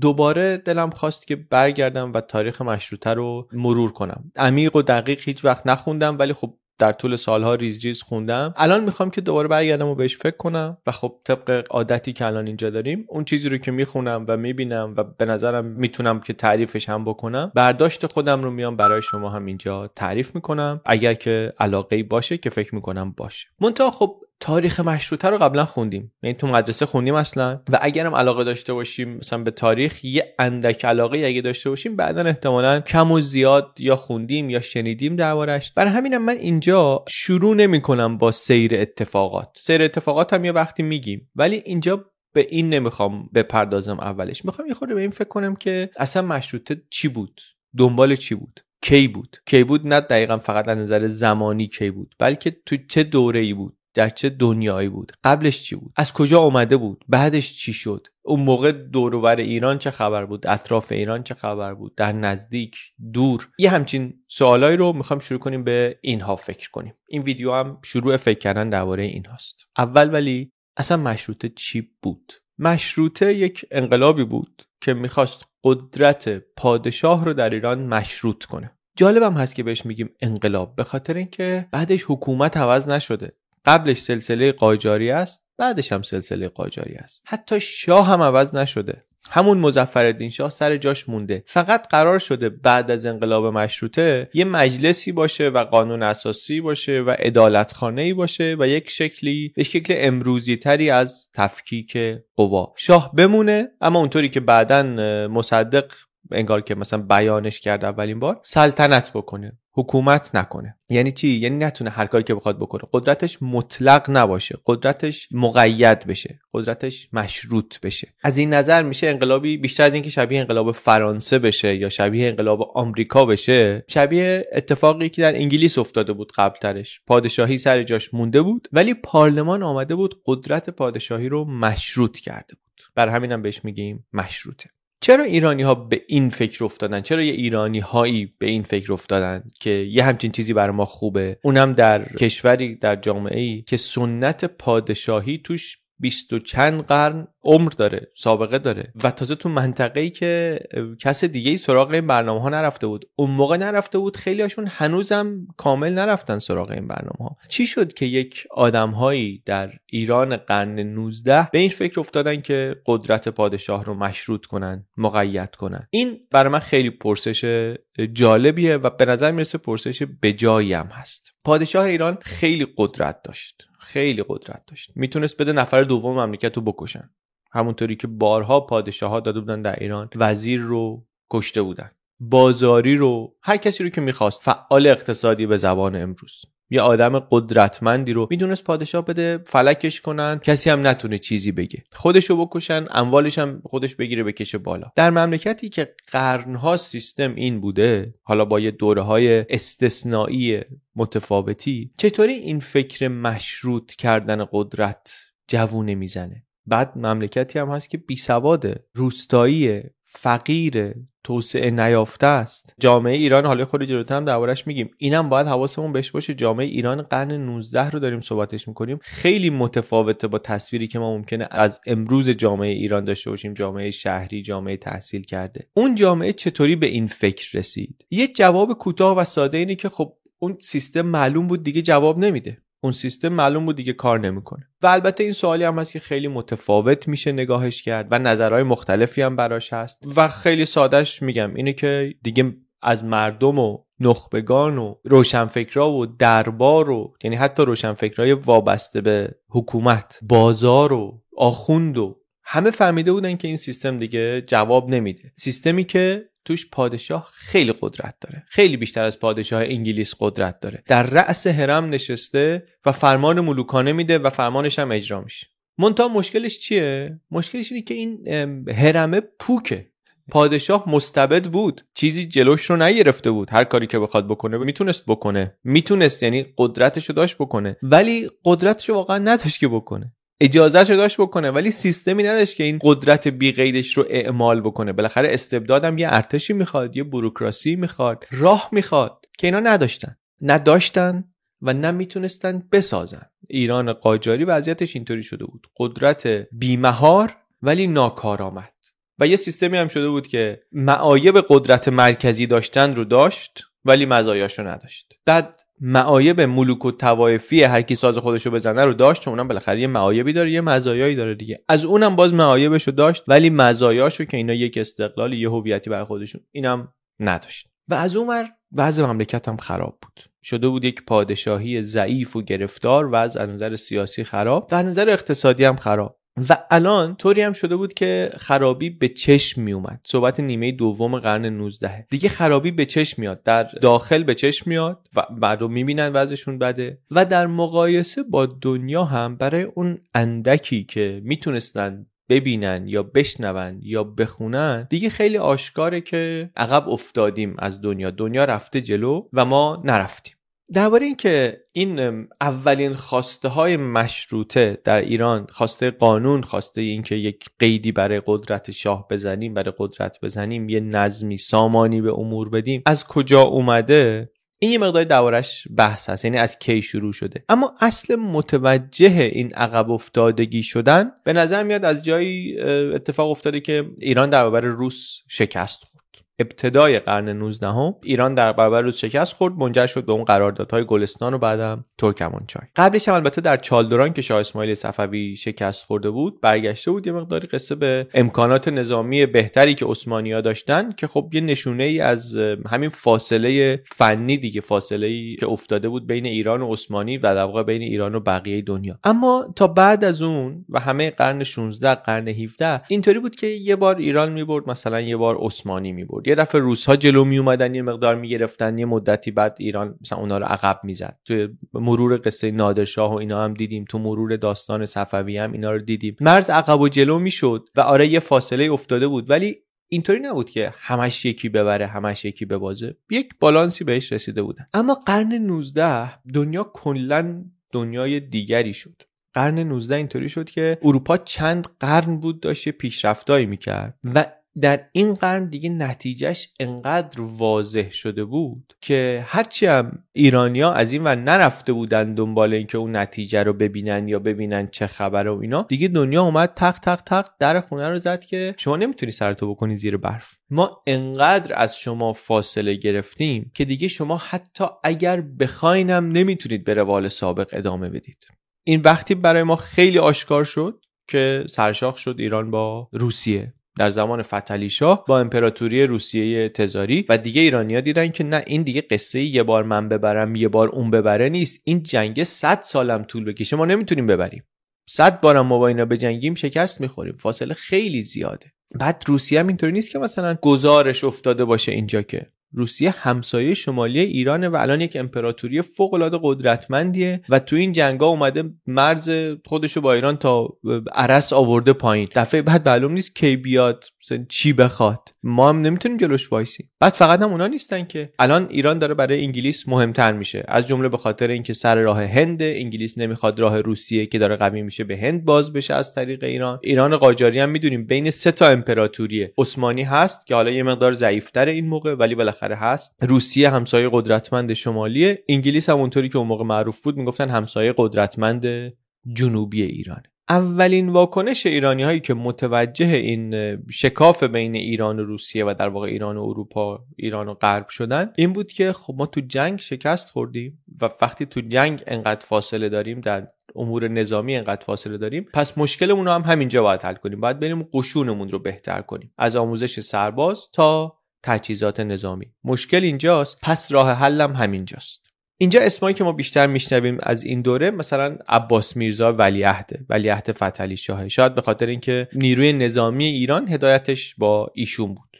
دوباره 0.00 0.56
دلم 0.56 0.90
خواست 0.90 1.26
که 1.26 1.36
برگردم 1.36 2.12
و 2.12 2.20
تاریخ 2.20 2.62
مشروطه 2.62 3.10
رو 3.10 3.48
مرور 3.52 3.92
کنم. 3.92 4.32
عمیق 4.36 4.76
و 4.76 4.82
دقیق 4.82 5.20
هیچ 5.24 5.44
وقت 5.44 5.66
نخوندم 5.66 6.18
ولی 6.18 6.32
خب 6.32 6.54
در 6.78 6.92
طول 6.92 7.16
سالها 7.16 7.54
ریز 7.54 7.84
ریز 7.84 8.02
خوندم. 8.02 8.54
الان 8.56 8.84
می‌خوام 8.84 9.10
که 9.10 9.20
دوباره 9.20 9.48
برگردم 9.48 9.88
و 9.88 9.94
بهش 9.94 10.16
فکر 10.16 10.36
کنم 10.36 10.78
و 10.86 10.90
خب 10.90 11.14
طبق 11.24 11.66
عادتی 11.70 12.12
که 12.12 12.26
الان 12.26 12.46
اینجا 12.46 12.70
داریم 12.70 13.04
اون 13.08 13.24
چیزی 13.24 13.48
رو 13.48 13.58
که 13.58 13.70
می‌خونم 13.70 14.24
و 14.28 14.36
می‌بینم 14.36 14.94
و 14.96 15.04
به 15.04 15.24
نظرم 15.24 15.64
می‌تونم 15.64 16.20
که 16.20 16.32
تعریفش 16.32 16.88
هم 16.88 17.04
بکنم 17.04 17.52
برداشت 17.54 18.06
خودم 18.06 18.42
رو 18.42 18.50
میام 18.50 18.76
برای 18.76 19.02
شما 19.02 19.30
هم 19.30 19.46
اینجا 19.46 19.90
تعریف 19.96 20.34
می‌کنم. 20.34 20.80
اگر 20.84 21.14
که 21.14 21.52
علاقه 21.58 22.02
باشه 22.02 22.38
که 22.38 22.50
فکر 22.50 22.74
می‌کنم 22.74 23.12
باشه. 23.12 23.48
منتها 23.60 23.90
خب 23.90 24.20
تاریخ 24.44 24.80
مشروطه 24.80 25.28
رو 25.28 25.38
قبلا 25.38 25.64
خوندیم. 25.64 26.12
یعنی 26.22 26.34
تو 26.34 26.46
مدرسه 26.46 26.86
خوندیم 26.86 27.14
اصلا. 27.14 27.60
و 27.72 27.78
اگرم 27.82 28.14
علاقه 28.14 28.44
داشته 28.44 28.72
باشیم 28.72 29.16
مثلا 29.16 29.38
به 29.38 29.50
تاریخ 29.50 30.04
یه 30.04 30.34
اندک 30.38 30.84
علاقه 30.84 31.18
اگه 31.18 31.40
داشته 31.40 31.70
باشیم 31.70 31.96
بعدا 31.96 32.22
احتمالا 32.22 32.80
کم 32.80 33.12
و 33.12 33.20
زیاد 33.20 33.76
یا 33.78 33.96
خوندیم 33.96 34.50
یا 34.50 34.60
شنیدیم 34.60 35.16
دربارش. 35.16 35.72
برای 35.76 35.92
همینم 35.92 36.22
من 36.22 36.36
اینجا 36.36 37.04
شروع 37.08 37.54
نمی 37.54 37.80
کنم 37.80 38.18
با 38.18 38.30
سیر 38.30 38.74
اتفاقات. 38.74 39.58
سیر 39.60 39.82
اتفاقات 39.82 40.32
هم 40.32 40.44
یه 40.44 40.52
وقتی 40.52 40.82
میگیم. 40.82 41.30
ولی 41.36 41.62
اینجا 41.64 42.04
به 42.34 42.46
این 42.50 42.68
نمی‌خوام 42.68 43.30
بپردازم 43.34 44.00
اولش. 44.00 44.44
می‌خوام 44.44 44.68
یه 44.68 44.74
خورده 44.74 44.94
به 44.94 45.00
این 45.00 45.10
فکر 45.10 45.28
کنم 45.28 45.56
که 45.56 45.90
اصلا 45.96 46.22
مشروطه 46.22 46.82
چی 46.90 47.08
بود؟ 47.08 47.40
دنبال 47.78 48.16
چی 48.16 48.34
بود؟ 48.34 48.60
کی 48.82 49.08
بود؟ 49.08 49.36
کی 49.46 49.64
بود؟ 49.64 49.86
نه 49.86 50.00
دقیقا 50.00 50.38
فقط 50.38 50.68
از 50.68 50.78
نظر 50.78 51.08
زمانی 51.08 51.66
کی 51.66 51.90
بود 51.90 52.14
بلکه 52.18 52.56
تو 52.66 52.76
چه 52.88 53.02
دوره 53.02 53.40
ای 53.40 53.54
بود؟ 53.54 53.76
در 53.94 54.08
چه 54.08 54.28
دنیایی 54.28 54.88
بود؟ 54.88 55.12
قبلش 55.24 55.62
چی 55.62 55.76
بود؟ 55.76 55.92
از 55.96 56.12
کجا 56.12 56.40
آمده 56.40 56.76
بود؟ 56.76 57.04
بعدش 57.08 57.52
چی 57.52 57.72
شد؟ 57.72 58.06
اون 58.22 58.40
موقع 58.40 58.72
دورور 58.72 59.36
ایران 59.36 59.78
چه 59.78 59.90
خبر 59.90 60.26
بود؟ 60.26 60.46
اطراف 60.46 60.92
ایران 60.92 61.22
چه 61.22 61.34
خبر 61.34 61.74
بود؟ 61.74 61.94
در 61.94 62.12
نزدیک؟ 62.12 62.76
دور؟ 63.12 63.48
یه 63.58 63.70
همچین 63.70 64.14
سوالایی 64.28 64.76
رو 64.76 64.92
می‌خوام 64.92 65.18
شروع 65.18 65.40
کنیم 65.40 65.64
به 65.64 65.98
اینها 66.02 66.36
فکر 66.36 66.70
کنیم. 66.70 66.94
این 67.08 67.22
ویدیو 67.22 67.52
هم 67.52 67.78
شروع 67.84 68.16
فکر 68.16 68.38
کردن 68.38 68.70
درباره 68.70 69.02
این 69.02 69.26
هاست 69.26 69.56
اول 69.78 70.12
ولی 70.12 70.52
اصلا 70.76 70.96
مشروطه 70.96 71.48
چی 71.48 71.88
بود؟ 72.02 72.32
مشروطه 72.58 73.34
یک 73.34 73.66
انقلابی 73.70 74.24
بود 74.24 74.62
که 74.80 74.94
می‌خواست 74.94 75.44
قدرت 75.64 76.28
پادشاه 76.38 77.24
رو 77.24 77.32
در 77.32 77.50
ایران 77.50 77.86
مشروط 77.86 78.44
کنه. 78.44 78.70
جالبم 78.96 79.32
هست 79.34 79.54
که 79.54 79.62
بهش 79.62 79.86
میگیم 79.86 80.10
انقلاب 80.20 80.76
به 80.76 80.84
خاطر 80.84 81.14
اینکه 81.14 81.68
بعدش 81.72 82.04
حکومت 82.08 82.56
عوض 82.56 82.88
نشده. 82.88 83.32
قبلش 83.64 83.98
سلسله 83.98 84.52
قاجاری 84.52 85.10
است 85.10 85.44
بعدش 85.58 85.92
هم 85.92 86.02
سلسله 86.02 86.48
قاجاری 86.48 86.94
است. 86.94 87.22
حتی 87.24 87.60
شاه 87.60 88.06
هم 88.06 88.22
عوض 88.22 88.54
نشده. 88.54 89.04
همون 89.30 89.58
مزفر 89.58 90.28
شاه 90.28 90.50
سر 90.50 90.76
جاش 90.76 91.08
مونده. 91.08 91.42
فقط 91.46 91.88
قرار 91.88 92.18
شده 92.18 92.48
بعد 92.48 92.90
از 92.90 93.06
انقلاب 93.06 93.46
مشروطه 93.46 94.30
یه 94.34 94.44
مجلسی 94.44 95.12
باشه 95.12 95.48
و 95.48 95.64
قانون 95.64 96.02
اساسی 96.02 96.60
باشه 96.60 97.00
و 97.00 97.14
ادالتخانه 97.18 98.02
ای 98.02 98.14
باشه 98.14 98.56
و 98.58 98.68
یک 98.68 98.90
شکلی 98.90 99.52
به 99.56 99.62
شکل 99.62 99.94
امروزی 99.96 100.56
تری 100.56 100.90
از 100.90 101.28
تفکیک 101.34 101.98
قوا. 102.36 102.72
شاه 102.76 103.14
بمونه 103.14 103.68
اما 103.80 103.98
اونطوری 103.98 104.28
که 104.28 104.40
بعدا 104.40 104.82
مصدق 105.28 105.92
انگار 106.32 106.60
که 106.60 106.74
مثلا 106.74 107.02
بیانش 107.02 107.60
کرد 107.60 107.84
اولین 107.84 108.20
بار 108.20 108.40
سلطنت 108.42 109.10
بکنه 109.12 109.58
حکومت 109.76 110.30
نکنه. 110.34 110.76
یعنی 110.88 111.12
چی؟ 111.12 111.28
یعنی 111.28 111.56
نتونه 111.56 111.90
هر 111.90 112.06
کاری 112.06 112.24
که 112.24 112.34
بخواد 112.34 112.58
بکنه. 112.58 112.82
قدرتش 112.92 113.38
مطلق 113.42 114.06
نباشه. 114.08 114.58
قدرتش 114.66 115.28
مقید 115.32 116.06
بشه. 116.06 116.38
قدرتش 116.52 117.08
مشروط 117.12 117.80
بشه. 117.80 118.14
از 118.22 118.36
این 118.36 118.54
نظر 118.54 118.82
میشه 118.82 119.06
انقلابی 119.06 119.56
بیشتر 119.56 119.82
از 119.82 119.94
اینکه 119.94 120.10
شبیه 120.10 120.40
انقلاب 120.40 120.72
فرانسه 120.72 121.38
بشه 121.38 121.76
یا 121.76 121.88
شبیه 121.88 122.28
انقلاب 122.28 122.70
آمریکا 122.74 123.26
بشه 123.26 123.84
شبیه 123.88 124.46
اتفاقی 124.52 125.08
که 125.08 125.22
در 125.22 125.34
انگلیس 125.34 125.78
افتاده 125.78 126.12
بود 126.12 126.32
قبلترش. 126.32 127.00
پادشاهی 127.06 127.58
سر 127.58 127.82
جاش 127.82 128.14
مونده 128.14 128.42
بود 128.42 128.68
ولی 128.72 128.94
پارلمان 128.94 129.62
آمده 129.62 129.94
بود 129.94 130.22
قدرت 130.26 130.70
پادشاهی 130.70 131.28
رو 131.28 131.44
مشروط 131.44 132.18
کرده 132.18 132.54
بود. 132.54 132.80
بر 132.94 133.08
همینم 133.08 133.42
بهش 133.42 133.64
میگیم 133.64 134.06
مشروطه. 134.12 134.70
چرا 135.00 135.24
ایرانی 135.24 135.62
ها 135.62 135.74
به 135.74 136.02
این 136.08 136.28
فکر 136.28 136.64
افتادن؟ 136.64 137.00
چرا 137.00 137.22
یه 137.22 137.32
ایرانی 137.32 137.78
هایی 137.78 138.34
به 138.38 138.46
این 138.46 138.62
فکر 138.62 138.92
افتادن 138.92 139.44
که 139.60 139.70
یه 139.70 140.04
همچین 140.04 140.32
چیزی 140.32 140.52
بر 140.52 140.70
ما 140.70 140.84
خوبه؟ 140.84 141.38
اونم 141.42 141.72
در 141.72 142.04
کشوری 142.04 142.74
در 142.74 142.96
جامعه 142.96 143.40
ای 143.40 143.62
که 143.62 143.76
سنت 143.76 144.44
پادشاهی 144.44 145.38
توش 145.38 145.78
بیست 145.98 146.32
و 146.32 146.38
چند 146.38 146.82
قرن 146.82 147.28
عمر 147.44 147.70
داره 147.70 148.10
سابقه 148.14 148.58
داره. 148.58 148.92
و 149.04 149.10
تازه 149.10 149.34
تو 149.34 149.48
منطقه 149.48 150.00
ای 150.00 150.10
که 150.10 150.60
کس 151.00 151.24
دیگه 151.24 151.50
ای 151.50 151.56
سراغ 151.56 151.90
این 151.90 152.06
برنامه 152.06 152.40
ها 152.40 152.48
نرفته 152.48 152.86
بود. 152.86 153.04
اون 153.16 153.30
موقع 153.30 153.56
نرفته 153.56 153.98
بود 153.98 154.16
خیلی 154.16 154.42
هاشون 154.42 154.66
هنوزم 154.70 155.46
کامل 155.56 155.92
نرفتن 155.92 156.38
سراغ 156.38 156.70
این 156.70 156.88
برنامه 156.88 157.28
ها 157.30 157.36
چی 157.48 157.66
شد 157.66 157.92
که 157.92 158.06
یک 158.06 158.44
آدمهایی 158.50 159.42
در 159.46 159.72
ایران 159.86 160.36
قرن 160.36 160.80
19 160.80 161.48
به 161.52 161.58
این 161.58 161.70
فکر 161.70 162.00
افتادن 162.00 162.40
که 162.40 162.76
قدرت 162.86 163.28
پادشاه 163.28 163.84
رو 163.84 163.94
مشروط 163.94 164.46
کنن 164.46 164.86
مقید 164.96 165.56
کنن؟ 165.56 165.88
این 165.90 166.20
برای 166.30 166.52
من 166.52 166.58
خیلی 166.58 166.90
پرسش 166.90 167.74
جالبیه 168.12 168.76
و 168.76 168.90
به 168.90 169.04
نظر 169.04 169.32
می‌رسه 169.32 169.58
پرسش 169.58 170.02
بجایی 170.22 170.72
هست. 170.72 171.32
پادشاه 171.44 171.84
ایران 171.84 172.18
خیلی 172.22 172.66
قدرت 172.76 173.22
داشت. 173.22 173.68
خیلی 173.84 174.24
قدرت 174.28 174.62
داشت. 174.66 174.90
می‌تونست 174.94 175.42
بده 175.42 175.52
نفر 175.52 175.82
دوم 175.82 176.20
مملکت 176.20 176.56
رو 176.56 176.62
بکشن. 176.62 177.10
همونطوری 177.52 177.96
که 177.96 178.06
بارها 178.06 178.60
پادشاه 178.60 179.10
ها 179.10 179.20
داده 179.20 179.40
بودن 179.40 179.62
در 179.62 179.76
ایران 179.80 180.08
وزیر 180.16 180.60
رو 180.60 181.06
کشته 181.30 181.62
بودن. 181.62 181.90
بازاری 182.20 182.96
رو 182.96 183.36
هر 183.42 183.56
کسی 183.56 183.84
رو 183.84 183.90
که 183.90 184.00
می‌خواست 184.00 184.42
فعال 184.42 184.86
اقتصادی 184.86 185.46
به 185.46 185.56
زبان 185.56 185.96
امروز. 185.96 186.42
یه 186.70 186.80
آدم 186.80 187.18
قدرتمندی 187.18 188.12
رو 188.12 188.26
می‌دونست 188.30 188.64
پادشاه 188.64 189.04
بده 189.04 189.38
فلکش 189.46 190.00
کنن. 190.00 190.38
کسی 190.38 190.70
هم 190.70 190.86
نتونه 190.86 191.18
چیزی 191.18 191.52
بگه. 191.52 191.84
خودش 191.92 192.30
رو 192.30 192.46
بکشن 192.46 192.86
اموالش 192.90 193.38
هم 193.38 193.62
خودش 193.64 193.96
بگیره 193.96 194.24
بکشه 194.24 194.58
بالا. 194.58 194.90
در 194.96 195.10
مملکتی 195.10 195.68
که 195.68 195.94
قرنها 196.12 196.76
سیستم 196.76 197.34
این 197.34 197.60
بوده 197.60 198.14
حالا 198.22 198.44
با 198.44 198.60
یه 198.60 198.70
دوره 198.70 199.02
های 199.02 199.44
استثنایی 199.48 200.60
متفاوتی 200.96 201.90
چطوری 201.96 202.32
این 202.32 202.60
فکر 202.60 203.08
مشروط 203.08 203.94
کردن 203.94 204.46
قدرت 204.52 205.14
جوونه 205.48 205.94
می‌زنه؟ 205.94 206.44
بعد 206.66 206.92
مملکتی 206.98 207.58
هم 207.58 207.70
هست 207.70 207.90
که 207.90 207.98
بی 207.98 208.16
سواده 208.16 208.84
روستایی 208.94 209.82
فقیر 210.14 210.94
توسعه 211.24 211.70
نیافته 211.70 212.26
است. 212.26 212.74
جامعه 212.80 213.14
ایران 213.14 213.46
حالا 213.46 213.64
خود 213.64 213.84
جلوتر 213.84 214.16
هم 214.16 214.24
دربارش 214.24 214.66
میگیم. 214.66 214.90
اینم 214.98 215.28
باید 215.28 215.46
حواسمون 215.46 215.92
بهش 215.92 216.10
باشه. 216.10 216.34
جامعه 216.34 216.66
ایران 216.66 217.02
قرن 217.02 217.32
19 217.32 217.90
رو 217.90 217.98
داریم 217.98 218.20
صحبتش 218.20 218.68
می‌کنیم. 218.68 218.98
خیلی 219.02 219.50
متفاوته 219.50 220.26
با 220.26 220.38
تصویری 220.38 220.88
که 220.88 220.98
ما 220.98 221.16
ممکنه 221.16 221.48
از 221.50 221.80
امروز 221.86 222.30
جامعه 222.30 222.70
ایران 222.70 223.04
داشته 223.04 223.30
باشیم. 223.30 223.54
جامعه 223.54 223.90
شهری 223.90 224.42
جامعه 224.42 224.76
تحصیل 224.76 225.22
کرده. 225.22 225.68
اون 225.74 225.94
جامعه 225.94 226.32
چطوری 226.32 226.76
به 226.76 226.86
این 226.86 227.06
فکر 227.06 227.58
رسید؟ 227.58 228.06
یه 228.10 228.28
جواب 228.28 228.72
کوتاه 228.72 229.16
و 229.16 229.24
ساده 229.24 229.58
اینه 229.58 229.74
که 229.74 229.88
خب 229.88 230.12
اون 230.38 230.56
سیستم 230.60 231.02
معلوم 231.02 231.46
بود 231.46 231.62
دیگه 231.62 231.82
جواب 231.82 232.18
نمیده. 232.18 232.58
اون 232.84 232.92
سیستم 232.92 233.28
معلوم 233.28 233.66
بود 233.66 233.76
دیگه 233.76 233.92
کار 233.92 234.20
نمی‌کنه. 234.20 234.68
و 234.82 234.86
البته 234.86 235.24
این 235.24 235.32
سوالی 235.32 235.64
هم 235.64 235.78
هست 235.78 235.92
که 235.92 236.00
خیلی 236.00 236.28
متفاوت 236.28 237.08
میشه 237.08 237.32
نگاهش 237.32 237.82
کرد 237.82 238.08
و 238.10 238.18
نظرهای 238.18 238.62
مختلفی 238.62 239.22
هم 239.22 239.36
براش 239.36 239.72
هست. 239.72 239.98
و 240.16 240.28
خیلی 240.28 240.64
سادهش 240.64 241.22
میگم 241.22 241.54
اینه 241.54 241.72
که 241.72 242.14
دیگه 242.22 242.56
از 242.82 243.04
مردم 243.04 243.58
و 243.58 243.78
نخبگان 244.00 244.78
و 244.78 244.94
روشنفکرا 245.04 245.92
و 245.92 246.06
دربار 246.06 246.90
و 246.90 247.14
یعنی 247.24 247.36
حتی 247.36 247.62
روشنفکرای 247.62 248.32
وابسته 248.32 249.00
به 249.00 249.34
حکومت 249.48 250.18
بازار 250.22 250.92
و 250.92 251.22
آخوند 251.36 251.98
و 251.98 252.20
همه 252.42 252.70
فهمیده 252.70 253.12
بودن 253.12 253.36
که 253.36 253.48
این 253.48 253.56
سیستم 253.56 253.98
دیگه 253.98 254.40
جواب 254.40 254.90
نمیده. 254.90 255.32
سیستمی 255.36 255.84
که 255.84 256.28
توش 256.44 256.70
پادشاه 256.70 257.30
خیلی 257.32 257.74
قدرت 257.80 258.14
داره. 258.20 258.44
خیلی 258.48 258.76
بیشتر 258.76 259.04
از 259.04 259.20
پادشاه 259.20 259.62
انگلیس 259.62 260.14
قدرت 260.20 260.60
داره. 260.60 260.82
در 260.86 261.02
رأس 261.02 261.46
هرم 261.46 261.88
نشسته 261.88 262.66
و 262.86 262.92
فرمان 262.92 263.40
ملوکانه 263.40 263.92
میده 263.92 264.18
و 264.18 264.30
فرمانش 264.30 264.78
هم 264.78 264.90
اجرا 264.90 265.20
میشه. 265.20 265.46
منتها 265.78 266.08
مشکلش 266.08 266.58
چیه؟ 266.58 267.20
مشکلش 267.30 267.72
اینه 267.72 267.84
که 267.84 267.94
این 267.94 268.28
هرمه 268.68 269.20
پوکه. 269.20 269.90
پادشاه 270.30 270.90
مستبد 270.90 271.44
بود. 271.44 271.80
چیزی 271.94 272.26
جلوش 272.26 272.70
رو 272.70 272.76
نگرفته 272.76 273.30
بود. 273.30 273.50
هر 273.50 273.64
کاری 273.64 273.86
که 273.86 273.98
بخواد 273.98 274.28
بکنه 274.28 274.58
می‌تونست 274.58 275.04
بکنه. 275.06 275.56
می‌تونست 275.64 276.22
یعنی 276.22 276.46
قدرتش 276.58 277.08
رو 277.08 277.14
داشت 277.14 277.36
بکنه. 277.36 277.76
ولی 277.82 278.30
قدرتش 278.44 278.90
واقعا 278.90 279.18
نداشت 279.18 279.60
که 279.60 279.68
بکنه. 279.68 280.12
اجازه 280.40 280.82
رو 280.82 280.96
داشت 280.96 281.20
بکنه 281.20 281.50
ولی 281.50 281.70
سیستمی 281.70 282.22
نداشت 282.22 282.56
که 282.56 282.64
این 282.64 282.78
قدرت 282.82 283.28
بی 283.28 283.52
قیدش 283.52 283.96
رو 283.96 284.06
اعمال 284.10 284.60
بکنه. 284.60 284.92
بالاخره 284.92 285.34
استبدادم 285.34 285.98
یه 285.98 286.08
ارتشی 286.10 286.52
می‌خواد 286.52 286.96
یه 286.96 287.04
بروکراسی 287.04 287.76
می‌خواد 287.76 288.24
راه 288.30 288.68
می‌خواد 288.72 289.24
که 289.38 289.46
اینا 289.46 289.60
نداشتن. 289.60 290.16
نداشتن 290.40 291.24
و 291.62 291.72
نمی‌تونستن 291.72 292.62
بسازن. 292.72 293.26
ایران 293.48 293.92
قاجاری 293.92 294.44
وضعیتش 294.44 294.96
اینطوری 294.96 295.22
شده 295.22 295.44
بود. 295.44 295.66
قدرت 295.76 296.26
بیمهار 296.52 297.36
ولی 297.62 297.86
ناکارآمد. 297.86 298.74
و 299.18 299.26
یه 299.26 299.36
سیستمی 299.36 299.76
هم 299.76 299.88
شده 299.88 300.08
بود 300.08 300.26
که 300.26 300.62
معایب 300.72 301.40
قدرت 301.48 301.88
مرکزی 301.88 302.46
داشتن 302.46 302.94
رو 302.94 303.04
داشت 303.04 303.64
ولی 303.84 304.06
مزایاشو 304.06 304.66
نداشت. 304.66 305.12
بعد 305.26 305.63
معایب 305.80 306.40
ملوک 306.40 306.84
و 306.84 306.90
توایفی 306.90 307.62
هر 307.62 307.82
کی 307.82 307.94
ساز 307.94 308.18
خودشو 308.18 308.50
بزنه 308.50 308.84
رو 308.84 308.94
داشت 308.94 309.22
چون 309.22 309.34
اونم 309.34 309.48
بالاخره 309.48 309.80
یه 309.80 309.86
معایبی 309.86 310.32
داره 310.32 310.50
یه 310.50 310.60
مزایایی 310.60 311.16
داره 311.16 311.34
دیگه. 311.34 311.64
از 311.68 311.84
اونم 311.84 312.16
باز 312.16 312.34
معایبشو 312.34 312.90
داشت 312.90 313.24
ولی 313.28 313.50
مزایاشو 313.50 314.24
که 314.24 314.36
اینا 314.36 314.52
یک 314.52 314.78
استقلال 314.78 315.32
یه 315.32 315.50
هویتی 315.50 315.90
بر 315.90 316.04
خودشون 316.04 316.40
اینم 316.52 316.88
نداشت. 317.20 317.68
و 317.88 317.94
از 317.94 318.16
اونور 318.16 318.48
وضع 318.72 319.06
مملکت 319.06 319.48
هم 319.48 319.56
خراب 319.56 319.98
بود. 320.02 320.20
شده 320.42 320.68
بود 320.68 320.84
یک 320.84 321.04
پادشاهی 321.04 321.82
ضعیف 321.82 322.36
و 322.36 322.42
گرفتار 322.42 323.06
و 323.06 323.14
از 323.14 323.36
نظر 323.36 323.76
سیاسی 323.76 324.24
خراب 324.24 324.68
و 324.72 324.74
از 324.74 324.86
نظر 324.86 325.10
اقتصادی 325.10 325.64
هم 325.64 325.76
خراب. 325.76 326.20
و 326.48 326.58
الان 326.70 327.16
طوری 327.16 327.42
هم 327.42 327.52
شده 327.52 327.76
بود 327.76 327.94
که 327.94 328.30
خرابی 328.38 328.90
به 328.90 329.08
چشم 329.08 329.62
می 329.62 329.72
اومد 329.72 330.00
صحبت 330.04 330.40
نیمه 330.40 330.72
دوم 330.72 331.18
قرن 331.18 331.46
19 331.46 332.06
دیگه 332.10 332.28
خرابی 332.28 332.70
به 332.70 332.86
چشم 332.86 333.22
میاد. 333.22 333.42
در 333.42 333.62
داخل 333.62 334.22
به 334.22 334.34
چشم 334.34 334.70
میاد 334.70 335.08
و 335.16 335.26
مردم 335.40 335.72
می‌بینن 335.72 336.08
وضعشون 336.08 336.58
بده. 336.58 336.98
و 337.10 337.24
در 337.24 337.46
مقایسه 337.46 338.22
با 338.22 338.46
دنیا 338.46 339.04
هم 339.04 339.36
برای 339.36 339.62
اون 339.62 339.98
اندکی 340.14 340.84
که 340.84 341.20
می‌تونستن 341.24 342.06
ببینن 342.28 342.88
یا 342.88 343.02
بشنون 343.02 343.78
یا 343.82 344.04
بخونن 344.04 344.86
دیگه 344.90 345.08
خیلی 345.08 345.38
آشکاره 345.38 346.00
که 346.00 346.50
عقب 346.56 346.88
افتادیم 346.88 347.54
از 347.58 347.80
دنیا. 347.80 348.10
دنیا 348.10 348.44
رفته 348.44 348.80
جلو 348.80 349.28
و 349.32 349.44
ما 349.44 349.82
نرفتیم. 349.84 350.34
درباره 350.72 351.06
اینکه 351.06 351.60
این 351.72 352.26
اولین 352.40 352.94
خواسته 352.94 353.48
های 353.48 353.76
مشروطه 353.76 354.78
در 354.84 355.00
ایران 355.00 355.46
خواسته 355.50 355.90
قانون 355.90 356.42
خواسته 356.42 356.80
اینکه 356.80 357.14
یک 357.14 357.44
قیدی 357.58 357.92
برای 357.92 358.22
قدرت 358.26 358.70
شاه 358.70 359.08
بزنیم 359.10 359.54
برای 359.54 359.72
قدرت 359.78 360.18
بزنیم 360.22 360.68
یه 360.68 360.80
نظمی 360.80 361.36
سامانی 361.36 362.00
به 362.00 362.12
امور 362.12 362.50
بدیم 362.50 362.82
از 362.86 363.04
کجا 363.04 363.42
اومده؟ 363.42 364.30
این 364.58 364.72
یه 364.72 364.78
مقدار 364.78 365.04
دوارش 365.04 365.68
بحث 365.76 366.10
هست 366.10 366.24
یعنی 366.24 366.36
از 366.36 366.58
کی 366.58 366.82
شروع 366.82 367.12
شده. 367.12 367.44
اما 367.48 367.74
اصل 367.80 368.16
متوجه 368.16 369.30
این 369.32 369.54
عقب 369.54 369.90
افتادگی 369.90 370.62
شدن 370.62 371.10
به 371.24 371.32
نظر 371.32 371.62
میاد 371.62 371.84
از 371.84 372.04
جایی 372.04 372.60
اتفاق 372.94 373.30
افتاده 373.30 373.60
که 373.60 373.90
ایران 373.98 374.30
در 374.30 374.38
برابر 374.38 374.60
روس 374.60 375.18
شکست 375.28 375.93
ابتدای 376.38 376.98
قرن 376.98 377.28
19 377.28 377.66
هم 377.66 377.94
ایران 378.02 378.34
در 378.34 378.52
برابر 378.52 378.82
روز 378.82 378.96
شکست 378.96 379.32
خورد 379.32 379.54
منجر 379.54 379.86
شد 379.86 380.06
به 380.06 380.12
اون 380.12 380.24
قراردادهای 380.24 380.84
گلستان 380.84 381.34
و 381.34 381.38
بعدم 381.38 381.84
ترکمانچای 381.98 382.62
قبلش 382.76 383.08
هم 383.08 383.14
البته 383.14 383.40
در 383.40 383.56
چالدوران 383.56 384.12
که 384.12 384.22
شاه 384.22 384.40
اسماعیل 384.40 384.74
صفوی 384.74 385.36
شکست 385.36 385.84
خورده 385.84 386.10
بود 386.10 386.40
برگشته 386.40 386.90
بود 386.90 387.06
یه 387.06 387.12
مقداری 387.12 387.46
قصه 387.46 387.74
به 387.74 388.06
امکانات 388.14 388.68
نظامی 388.68 389.26
بهتری 389.26 389.74
که 389.74 389.86
عثمانی‌ها 389.86 390.40
داشتن 390.40 390.92
که 390.92 391.06
خب 391.06 391.30
یه 391.32 391.40
نشونه 391.40 391.82
ای 391.82 392.00
از 392.00 392.34
همین 392.70 392.88
فاصله 392.88 393.82
فنی 393.86 394.36
دیگه 394.36 394.60
فاصله 394.60 395.06
ای 395.06 395.36
که 395.36 395.48
افتاده 395.48 395.88
بود 395.88 396.06
بین 396.06 396.26
ایران 396.26 396.62
و 396.62 396.72
عثمانی 396.72 397.18
و 397.18 397.20
در 397.20 397.44
واقع 397.44 397.62
بین 397.62 397.82
ایران 397.82 398.14
و 398.14 398.20
بقیه 398.20 398.62
دنیا. 398.62 398.98
اما 399.04 399.52
تا 399.56 399.66
بعد 399.66 400.04
از 400.04 400.22
اون 400.22 400.64
و 400.68 400.80
همه 400.80 401.10
قرن 401.10 401.44
16 401.44 401.94
قرن 401.94 402.28
17 402.28 402.80
اینطوری 402.88 403.18
بود 403.18 403.36
که 403.36 403.46
یه 403.46 403.76
بار 403.76 403.96
ایران 403.96 404.32
می‌برد 404.32 404.70
مثلا 404.70 405.00
یه 405.00 405.16
بار 405.16 405.36
عثمانی 405.40 405.92
می‌برد. 405.92 406.23
یه 406.26 406.34
دفعه 406.34 406.60
روس 406.60 406.86
ها 406.86 406.96
جلو 406.96 407.24
می 407.24 407.38
اومدن 407.38 407.74
یه 407.74 407.82
مقدار 407.82 408.16
می‌گرفتن 408.16 408.78
یه 408.78 408.86
مدتی 408.86 409.30
بعد 409.30 409.56
ایران 409.58 409.98
مثلا 410.00 410.18
اونا 410.18 410.38
رو 410.38 410.44
عقب 410.44 410.80
می‌زد. 410.84 411.18
تو 411.24 411.48
مرور 411.74 412.20
قصه 412.24 412.50
نادرشاه 412.50 413.12
و 413.14 413.16
اینا 413.16 413.44
هم 413.44 413.54
دیدیم 413.54 413.84
تو 413.88 413.98
مرور 413.98 414.36
داستان 414.36 414.86
صفوی 414.86 415.38
هم 415.38 415.52
اینا 415.52 415.72
رو 415.72 415.78
دیدیم. 415.78 416.16
مرز 416.20 416.50
عقب 416.50 416.80
و 416.80 416.88
جلو 416.88 417.18
می‌شد 417.18 417.68
و 417.76 417.80
آره 417.80 418.06
یه 418.06 418.20
فاصله 418.20 418.72
افتاده 418.72 419.08
بود 419.08 419.30
ولی 419.30 419.56
اینطوری 419.88 420.20
نبود 420.20 420.50
که 420.50 420.74
همش 420.76 421.24
یکی 421.24 421.48
ببره 421.48 421.86
همش 421.86 422.24
یکی 422.24 422.44
ببازه. 422.44 422.96
یک 423.10 423.30
بالانسی 423.40 423.84
بهش 423.84 424.12
رسیده 424.12 424.42
بودن. 424.42 424.66
اما 424.74 424.94
قرن 425.06 425.32
19 425.32 426.22
دنیا 426.22 426.70
کلا 426.74 427.44
دنیای 427.72 428.20
دیگری 428.20 428.74
شد. 428.74 429.02
قرن 429.34 429.58
19 429.58 429.94
اینطوری 429.94 430.28
شد 430.28 430.50
که 430.50 430.78
اروپا 430.82 431.16
چند 431.16 431.68
قرن 431.80 432.20
بود 432.20 432.40
داشت 432.40 432.68
پیشرفتایی 432.68 433.46
می‌کرد 433.46 433.98
و 434.14 434.26
در 434.60 434.88
این 434.92 435.12
قرن 435.12 435.48
دیگه 435.48 435.68
نتیجهش 435.70 436.48
انقدر 436.60 437.20
واضح 437.20 437.90
شده 437.90 438.24
بود 438.24 438.76
که 438.80 439.24
هرچی 439.26 439.66
هم 439.66 440.04
ایرانیا 440.12 440.72
از 440.72 440.92
این 440.92 441.02
و 441.04 441.14
نرفته 441.14 441.72
بودن 441.72 442.14
دنبال 442.14 442.54
اینکه 442.54 442.78
اون 442.78 442.96
نتیجه 442.96 443.42
رو 443.42 443.52
ببینن 443.52 444.08
یا 444.08 444.18
ببینن 444.18 444.66
چه 444.66 444.86
خبره 444.86 445.30
و 445.30 445.38
اینا 445.38 445.62
دیگه 445.68 445.88
دنیا 445.88 446.22
اومد 446.22 446.52
تق 446.54 446.78
تق 446.78 447.00
تق 447.00 447.28
در 447.38 447.60
خونه 447.60 447.88
رو 447.88 447.98
زد 447.98 448.24
که 448.24 448.54
شما 448.58 448.76
نمی‌تونی 448.76 449.12
سرتو 449.12 449.50
بکنی 449.54 449.76
زیر 449.76 449.96
برف. 449.96 450.34
ما 450.50 450.80
انقدر 450.86 451.52
از 451.58 451.78
شما 451.78 452.12
فاصله 452.12 452.74
گرفتیم 452.74 453.50
که 453.54 453.64
دیگه 453.64 453.88
شما 453.88 454.16
حتی 454.16 454.64
اگر 454.84 455.20
بخواینم 455.20 456.08
نمی‌تونید 456.08 456.64
به 456.64 456.74
روال 456.74 457.08
سابق 457.08 457.48
ادامه 457.52 457.88
بدید. 457.88 458.26
این 458.66 458.80
وقتی 458.80 459.14
برای 459.14 459.42
ما 459.42 459.56
خیلی 459.56 459.98
آشکار 459.98 460.44
شد 460.44 460.80
که 461.08 461.44
سرشاخ 461.48 461.98
شد 461.98 462.16
ایران 462.18 462.50
با 462.50 462.88
روسیه. 462.92 463.54
در 463.78 463.90
زمان 463.90 464.22
فتلی 464.22 464.70
شاه 464.70 465.04
با 465.08 465.20
امپراتوری 465.20 465.86
روسیه 465.86 466.48
تزاری 466.48 467.04
و 467.08 467.18
دیگه 467.18 467.42
ایرانیا 467.42 467.80
دیدن 467.80 468.08
که 468.08 468.24
نه 468.24 468.44
این 468.46 468.62
دیگه 468.62 468.80
قصه 468.80 469.20
یه 469.22 469.42
بار 469.42 469.62
من 469.62 469.88
ببرم 469.88 470.36
یه 470.36 470.48
بار 470.48 470.68
اون 470.68 470.90
ببره 470.90 471.28
نیست. 471.28 471.60
این 471.64 471.82
جنگ 471.82 472.24
100 472.24 472.60
سالم 472.62 473.02
طول 473.02 473.24
بکشه 473.24 473.56
ما 473.56 473.66
نمی‌تونیم 473.66 474.06
ببریم. 474.06 474.44
صد 474.88 475.20
بارم 475.20 475.46
ما 475.46 475.58
با 475.58 475.68
اینا 475.68 475.84
بجنگیم 475.84 476.34
شکست 476.34 476.80
می‌خوریم. 476.80 477.16
فاصله 477.18 477.54
خیلی 477.54 478.02
زیاده. 478.02 478.46
بعد 478.74 479.04
روسیه 479.06 479.40
هم 479.40 479.46
اینطوری 479.46 479.72
نیست 479.72 479.90
که 479.90 479.98
مثلا 479.98 480.34
گزارش 480.34 481.04
افتاده 481.04 481.44
باشه 481.44 481.72
اینجا 481.72 482.02
که. 482.02 482.26
روسیه 482.54 482.94
همسایه 482.98 483.54
شمالی 483.54 484.00
ایرانه 484.00 484.48
و 484.48 484.56
الان 484.56 484.80
یک 484.80 484.96
امپراتوری 484.96 485.62
فوق 485.62 485.94
العاده 485.94 486.18
قدرتمندیه 486.22 487.20
و 487.28 487.38
تو 487.38 487.56
این 487.56 487.72
جنگا 487.72 488.06
اومده 488.06 488.44
مرز 488.66 489.12
خودشو 489.46 489.80
با 489.80 489.92
ایران 489.92 490.16
تا 490.16 490.48
عرس 490.92 491.32
آورده 491.32 491.72
پایین. 491.72 492.08
دفعه 492.14 492.42
بعد 492.42 492.68
معلوم 492.68 492.92
نیست 492.92 493.14
کی 493.14 493.36
بیاد 493.36 493.84
چی 494.28 494.52
بخواد. 494.52 495.08
ما 495.22 495.48
هم 495.48 495.60
نمی‌تونیم 495.60 495.98
جلوش 495.98 496.32
وایسیم. 496.32 496.70
بعد 496.80 496.92
فقط 496.92 497.22
هم 497.22 497.30
اونا 497.30 497.46
نیستن 497.46 497.84
که. 497.84 498.12
الان 498.18 498.46
ایران 498.50 498.78
داره 498.78 498.94
برای 498.94 499.24
انگلیس 499.24 499.68
مهمتر 499.68 500.12
میشه. 500.12 500.44
از 500.48 500.66
جمله 500.66 500.88
به 500.88 500.96
خاطر 500.96 501.28
اینکه 501.28 501.52
سر 501.52 501.76
راه 501.76 502.04
هند 502.04 502.42
انگلیس 502.42 502.98
نمی‌خواد 502.98 503.40
راه 503.40 503.60
روسیه 503.60 504.06
که 504.06 504.18
داره 504.18 504.36
قوی 504.36 504.62
میشه 504.62 504.84
به 504.84 504.96
هند 504.96 505.24
باز 505.24 505.52
بشه 505.52 505.74
از 505.74 505.94
طریق 505.94 506.24
ایران. 506.24 506.58
ایران 506.62 506.96
قاجاری 506.96 507.38
هم 507.40 507.48
می‌دونیم 507.48 507.86
بین 507.86 508.10
سه 508.10 508.32
تا 508.32 508.48
امپراتوری 508.48 509.28
عثمانی 509.38 509.82
هست 509.82 510.26
که 510.26 510.34
حالا 510.34 510.50
یه 510.50 510.62
مقدار 510.62 510.92
ضعیفتر 510.92 511.46
این 511.46 511.66
موقع 511.66 511.94
ولی 511.94 512.14
بالاخره 512.14 512.43
هست. 512.52 512.96
روسیه 513.00 513.50
همسایه 513.50 513.88
قدرتمند 513.92 514.52
شمالی 514.52 515.16
انگلیس 515.28 515.70
هم 515.70 515.78
اونطوری 515.78 516.08
که 516.08 516.18
اون 516.18 516.26
موقع 516.26 516.44
معروف 516.44 516.80
بود 516.80 516.96
می‌گفتن 516.96 517.30
همسایه 517.30 517.74
قدرتمند 517.76 518.72
جنوبی 519.12 519.62
ایران. 519.62 520.02
اولین 520.28 520.88
واکنش 520.88 521.46
ایرانی 521.46 521.82
هایی 521.82 522.00
که 522.00 522.14
متوجه 522.14 522.86
این 522.86 523.56
شکاف 523.70 524.22
بین 524.22 524.54
ایران 524.54 525.00
و 525.00 525.04
روسیه 525.04 525.44
و 525.44 525.54
در 525.58 525.68
واقع 525.68 525.86
ایران 525.86 526.16
و 526.16 526.22
اروپا 526.22 526.84
ایران 526.96 527.28
و 527.28 527.34
غرب 527.34 527.68
شدن 527.68 528.12
این 528.16 528.32
بود 528.32 528.52
که 528.52 528.72
خب 528.72 528.94
ما 528.98 529.06
تو 529.06 529.20
جنگ 529.20 529.58
شکست 529.58 530.10
خوردیم 530.10 530.64
و 530.82 530.90
وقتی 531.02 531.26
تو 531.26 531.40
جنگ 531.40 531.82
انقدر 531.86 532.26
فاصله 532.26 532.68
داریم 532.68 533.00
در 533.00 533.26
امور 533.56 533.88
نظامی 533.88 534.36
انقدر 534.36 534.64
فاصله 534.64 534.98
داریم 534.98 535.26
پس 535.34 535.58
مشکلمون 535.58 536.04
رو 536.04 536.12
هم 536.12 536.22
همینجا 536.22 536.62
باید 536.62 536.82
حل 536.82 536.94
کنیم. 536.94 537.20
باید 537.20 537.40
بریم 537.40 537.68
قشونمون 537.72 538.28
رو 538.28 538.38
بهتر 538.38 538.80
کنیم. 538.80 539.12
از 539.18 539.36
آموزش 539.36 539.80
سرباز 539.80 540.48
تا 540.52 540.96
تجهیزات 541.24 541.80
نظامی. 541.80 542.26
مشکل 542.44 542.84
اینجاست 542.84 543.38
پس 543.42 543.72
راه 543.72 543.92
حلم 543.92 544.32
همینجاست. 544.32 545.04
اینجا 545.38 545.60
اسمایی 545.60 545.94
که 545.94 546.04
ما 546.04 546.12
بیشتر 546.12 546.46
میشنویم 546.46 546.98
از 547.02 547.24
این 547.24 547.42
دوره 547.42 547.70
مثلا 547.70 548.16
عباس 548.28 548.76
میرزا 548.76 549.12
ولیعهد 549.12 549.70
ولیعهد 549.88 550.32
فتلی 550.32 550.76
شاه 550.76 551.08
شاید 551.08 551.34
به 551.34 551.42
خاطر 551.42 551.66
اینکه 551.66 552.08
نیروی 552.12 552.52
نظامی 552.52 553.04
ایران 553.04 553.48
هدایتش 553.48 554.14
با 554.18 554.50
ایشون 554.54 554.94
بود. 554.94 555.13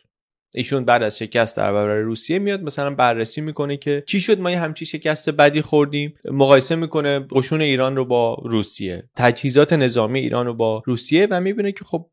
ایشون 0.57 0.85
بعد 0.85 1.03
از 1.03 1.19
شکست 1.19 1.57
در 1.57 1.73
برابر 1.73 1.97
روسیه 1.97 2.39
میاد 2.39 2.63
مثلا 2.63 2.95
بررسی 2.95 3.41
می‌کنه 3.41 3.77
که 3.77 4.05
چی 4.07 4.21
شد 4.21 4.41
ما 4.41 4.51
یه 4.51 4.61
همچی 4.61 4.87
شکست 4.87 5.31
بدی 5.31 5.63
خوردیم 5.63 6.15
مقایسه 6.33 6.77
می‌کنه 6.77 7.27
قشون 7.31 7.61
ایران 7.61 7.97
رو 7.97 8.05
با 8.05 8.43
روسیه 8.45 9.09
تجهیزات 9.17 9.73
نظامی 9.73 10.21
ایران 10.21 10.47
رو 10.47 10.55
با 10.55 10.83
روسیه 10.87 11.27
و 11.31 11.41
می‌بینه 11.41 11.73
که 11.73 11.85
خب 11.85 12.07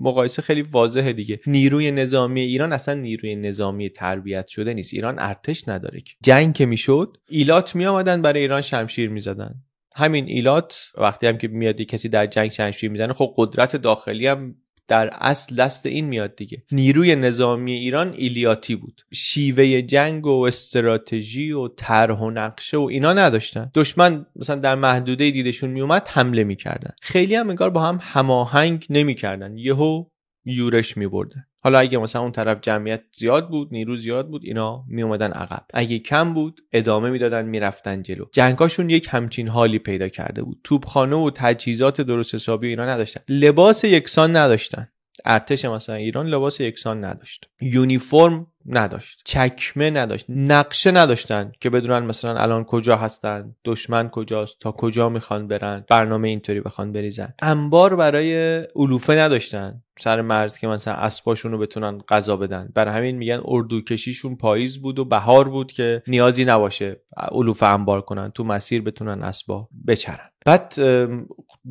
مقایسه 0.00 0.42
خیلی 0.42 0.62
واضحه 0.62 1.12
دیگه. 1.12 1.40
نیروی 1.46 1.90
نظامی 1.90 2.40
ایران 2.40 2.72
اصلا 2.72 2.94
نیروی 2.94 3.36
نظامی 3.36 3.90
تربیت 3.90 4.46
شده 4.46 4.74
نیست 4.74 4.94
ایران 4.94 5.14
ارتش 5.18 5.68
نداره 5.68 6.00
که. 6.00 6.12
جنگ 6.22 6.54
که 6.54 6.66
می‌شد 6.66 7.16
ایلات 7.28 7.76
میآمدن 7.76 8.22
برای 8.22 8.40
ایران 8.40 8.60
شمشیر 8.60 9.10
می‌زدن. 9.10 9.54
همین 9.96 10.24
ایلات 10.26 10.76
وقتی 10.98 11.26
هم 11.26 11.38
که 11.38 11.48
میاد 11.48 11.82
کسی 11.82 12.08
در 12.08 12.26
جنگ 12.26 12.50
شمشیر 12.50 12.90
می‌زنه 12.90 13.12
خب 13.12 13.34
قدرت 13.36 13.76
داخلی 13.76 14.26
هم 14.26 14.54
در 14.88 15.10
اصل 15.12 15.54
دست 15.56 15.86
این 15.86 16.04
میاد 16.04 16.36
دیگه. 16.36 16.62
نیروی 16.72 17.16
نظامی 17.16 17.72
ایران 17.72 18.12
ایلیاتی 18.12 18.76
بود. 18.76 19.00
شیوه 19.12 19.82
جنگ 19.82 20.26
و 20.26 20.40
استراتژی 20.40 21.52
و 21.52 21.68
طرح 21.68 22.18
و 22.18 22.30
نقشه 22.30 22.76
و 22.76 22.82
اینا 22.82 23.12
نداشتن. 23.12 23.70
دشمن 23.74 24.26
مثلا 24.36 24.56
در 24.56 24.74
محدوده 24.74 25.30
دیدشون 25.30 25.70
میومد 25.70 26.08
حمله 26.08 26.44
می‌کردن. 26.44 26.94
خیلی 27.02 27.34
هم 27.34 27.48
انگار 27.48 27.70
با 27.70 27.82
هم 27.82 27.98
هماهنگ 28.02 28.86
نمی‌کردن. 28.90 29.56
یهو 29.56 30.04
یورش 30.44 30.96
میبردن. 30.96 31.46
حالا 31.64 31.78
اگه 31.78 31.98
مثلا 31.98 32.22
اون 32.22 32.32
طرف 32.32 32.58
جمعیت 32.60 33.02
زیاد 33.12 33.48
بود 33.48 33.68
نیرو 33.72 33.96
زیاد 33.96 34.28
بود 34.28 34.44
اینا 34.44 34.84
می 34.88 35.02
اومدن 35.02 35.32
عقب. 35.32 35.64
اگه 35.74 35.98
کم 35.98 36.34
بود 36.34 36.60
ادامه 36.72 37.10
می‌دادن 37.10 37.44
می‌رفتن 37.44 38.02
جلو. 38.02 38.24
جنگاشون 38.32 38.90
یک 38.90 39.08
همچین 39.10 39.48
حالی 39.48 39.78
پیدا 39.78 40.08
کرده 40.08 40.42
بود. 40.42 40.60
توپخانه 40.64 41.16
و 41.16 41.30
تجهیزات 41.34 42.00
درست 42.00 42.34
حسابی 42.34 42.68
اینا 42.68 42.86
نداشتن. 42.86 43.20
لباس 43.28 43.84
یکسان 43.84 44.36
نداشتن. 44.36 44.88
ارتش 45.24 45.64
مثلا 45.64 45.94
ایران 45.94 46.26
لباس 46.26 46.60
یکسان 46.60 47.04
نداشت. 47.04 47.48
یونیفرم 47.60 48.46
نداشت. 48.66 49.20
چکمه 49.24 49.90
نداشت. 49.90 50.26
نقشه 50.28 50.90
نداشتن 50.90 51.52
که 51.60 51.70
بدونن 51.70 52.06
مثلا 52.06 52.40
الان 52.40 52.64
کجا 52.64 52.96
هستن 52.96 53.54
دشمن 53.64 54.08
کجاست 54.08 54.60
تا 54.60 54.72
کجا 54.72 55.08
می‌خوان 55.08 55.48
برن 55.48 55.84
برنامه 55.88 56.28
اینطوری 56.28 56.60
بخوان 56.60 56.92
بریزن. 56.92 57.34
انبار 57.42 57.96
برای 57.96 58.58
علوفه 58.76 59.12
نداشتن. 59.12 59.82
سر 59.98 60.20
مرز 60.20 60.58
که 60.58 60.66
مثلا 60.66 60.94
اسباشون 60.94 61.52
رو 61.52 61.58
بتونن 61.58 61.98
غذا 62.08 62.36
بدن. 62.36 62.68
برای 62.74 62.94
همین 62.94 63.16
میگن 63.16 63.40
اردو 63.44 63.80
کشیشون 63.80 64.36
پاییز 64.36 64.78
بود 64.78 64.98
و 64.98 65.04
بهار 65.04 65.48
بود 65.48 65.72
که 65.72 66.02
نیازی 66.06 66.44
نباشه 66.44 67.00
علوفه 67.16 67.66
انبار 67.66 68.00
کنن 68.00 68.30
تو 68.30 68.44
مسیر 68.44 68.82
بتونن 68.82 69.22
اسبا 69.22 69.68
بچرن. 69.86 70.30
بعد 70.46 70.74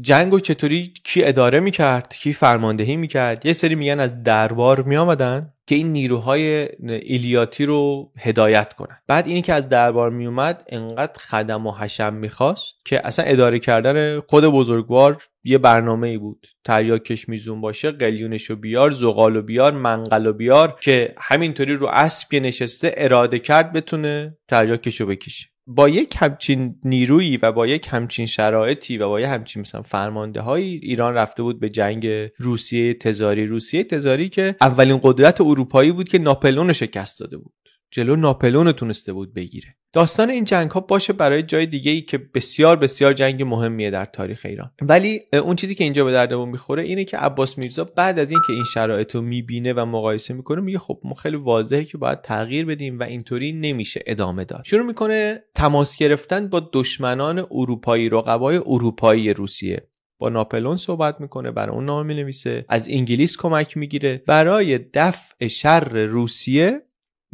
جنگ 0.02 0.34
و 0.34 0.40
چطوری 0.40 0.94
کی 1.04 1.24
اداره 1.24 1.60
می‌کرد 1.60 2.14
کی 2.14 2.34
فرماندهی 2.34 2.96
می‌کرد؟ 2.96 3.46
یه 3.46 3.54
سری 3.54 3.76
میگن 3.76 4.00
از 4.00 4.24
دربار 4.24 4.82
میآمدن 4.82 5.54
که 5.68 5.76
این 5.76 5.92
نیروهای 5.92 6.68
ایلیاتی 6.90 7.66
رو 7.66 8.12
هدایت 8.18 8.74
کنن. 8.74 8.98
بعد 9.08 9.28
اینی 9.28 9.42
که 9.42 9.54
از 9.54 9.70
دربار 9.70 10.10
میومد 10.10 10.64
انقدر 10.70 11.20
خدم 11.20 11.68
و 11.68 11.72
حشم 11.72 12.14
می‌خواست 12.14 12.76
که 12.86 13.08
اصلا 13.08 13.26
اداره 13.26 13.60
کردن 13.60 14.20
خود 14.20 14.46
بزرگوار 14.46 15.24
یه 15.44 15.58
برنامه 15.58 16.08
ای 16.08 16.18
بود. 16.18 16.48
تریاکش 16.64 17.30
میزون 17.30 17.62
باشه 17.62 17.92
قلیونش 17.92 18.44
رو 18.50 18.56
بیار 18.56 18.92
زغال 18.92 19.36
و 19.36 19.42
بیار 19.42 19.72
منقل 19.72 20.26
و 20.26 20.34
بیار 20.34 20.78
که 20.82 21.16
همینطوری 21.18 21.76
رو 21.76 21.88
اسب 21.88 22.36
نشسته 22.36 22.94
اراده 22.98 23.40
کرد 23.40 23.74
بتونه 23.74 24.38
تریاکش 24.48 25.02
رو 25.02 25.08
بکشه. 25.08 25.53
با 25.68 25.90
یک 25.90 26.16
همچین 26.18 26.76
نیرویی 26.84 27.38
و 27.38 27.52
با 27.52 27.68
یک 27.68 27.88
همچین 27.90 28.26
شرایطی 28.26 28.98
و 28.98 29.10
با 29.10 29.20
یک 29.20 29.28
همچین 29.28 29.62
مثلا 29.62 29.82
فرمانده 29.82 30.42
های 30.42 30.64
ایران 30.64 31.14
رفته 31.14 31.44
بود 31.44 31.60
به 31.60 31.70
جنگ 31.70 32.08
روسیه 32.38 32.94
تزاری. 32.94 33.46
روسیه 33.46 33.84
تزاری 33.84 34.30
که 34.30 34.56
اولین 34.62 35.00
قدرت 35.04 35.42
اروپایی 35.42 35.92
بود 35.92 36.10
که 36.10 36.20
ناپلون 36.20 36.68
رو 36.68 36.74
شکست 36.74 37.20
داده 37.20 37.38
بود. 37.38 37.54
جلو 37.94 38.16
ناپلون 38.16 38.72
تونسته 38.72 39.14
بود 39.14 39.34
بگیره. 39.34 39.76
داستان 39.94 40.30
این 40.30 40.44
جنگ 40.44 40.72
ها 40.72 40.80
باشه 40.80 41.14
برای 41.14 41.44
جای 41.44 41.66
دیگه 41.66 41.92
ای 41.92 42.02
که 42.02 42.18
بسیار 42.18 42.76
بسیار 42.76 43.14
جنگ 43.14 43.44
مهمیه 43.44 43.90
در 43.90 44.06
تاریخ 44.06 44.42
ایران. 44.46 44.72
ولی 44.82 45.22
اون 45.34 45.56
چیزی 45.56 45.76
که 45.76 45.84
اینجا 45.84 46.06
به 46.06 46.12
دردمون 46.12 46.50
می‌خوره 46.50 46.84
اینه 46.84 47.04
که 47.04 47.18
عباس 47.18 47.58
میرزا 47.58 47.84
بعد 47.84 48.20
از 48.20 48.32
اینکه 48.32 48.54
این 48.54 48.64
شرایط 48.74 49.16
رو 49.16 49.22
می‌بینه 49.22 49.74
و 49.74 49.86
مقایسه 49.86 50.34
می‌کنه 50.34 50.62
میگه 50.62 50.80
خب 50.80 51.00
ما 51.04 51.14
خیلی 51.14 51.38
واضحه 51.38 51.84
که 51.84 51.98
باید 51.98 52.22
تغییر 52.22 52.66
بدیم 52.66 53.00
و 53.00 53.04
اینطوری 53.04 53.52
نمیشه 53.52 54.04
ادامه 54.08 54.46
داد. 54.46 54.64
شروع 54.66 54.86
می‌کنه 54.86 55.44
تماس 55.56 55.98
گرفتن 55.98 56.50
با 56.50 56.70
دشمنان 56.74 57.48
اروپایی 57.52 58.10
رقبای 58.10 58.58
اروپایی 58.58 59.34
روسیه. 59.34 59.88
با 60.20 60.30
ناپلون 60.30 60.76
صحبت 60.76 61.22
می‌کنه 61.22 61.52
برای 61.52 61.76
اون 61.76 61.86
نامه 61.86 62.08
می‌نویسه. 62.08 62.66
از 62.70 62.88
انگلیس 62.90 63.38
کمک 63.38 63.78
می‌گیره. 63.78 64.24
برای 64.28 64.78
دفع 64.78 65.48
شر 65.48 66.06
روسیه 66.06 66.82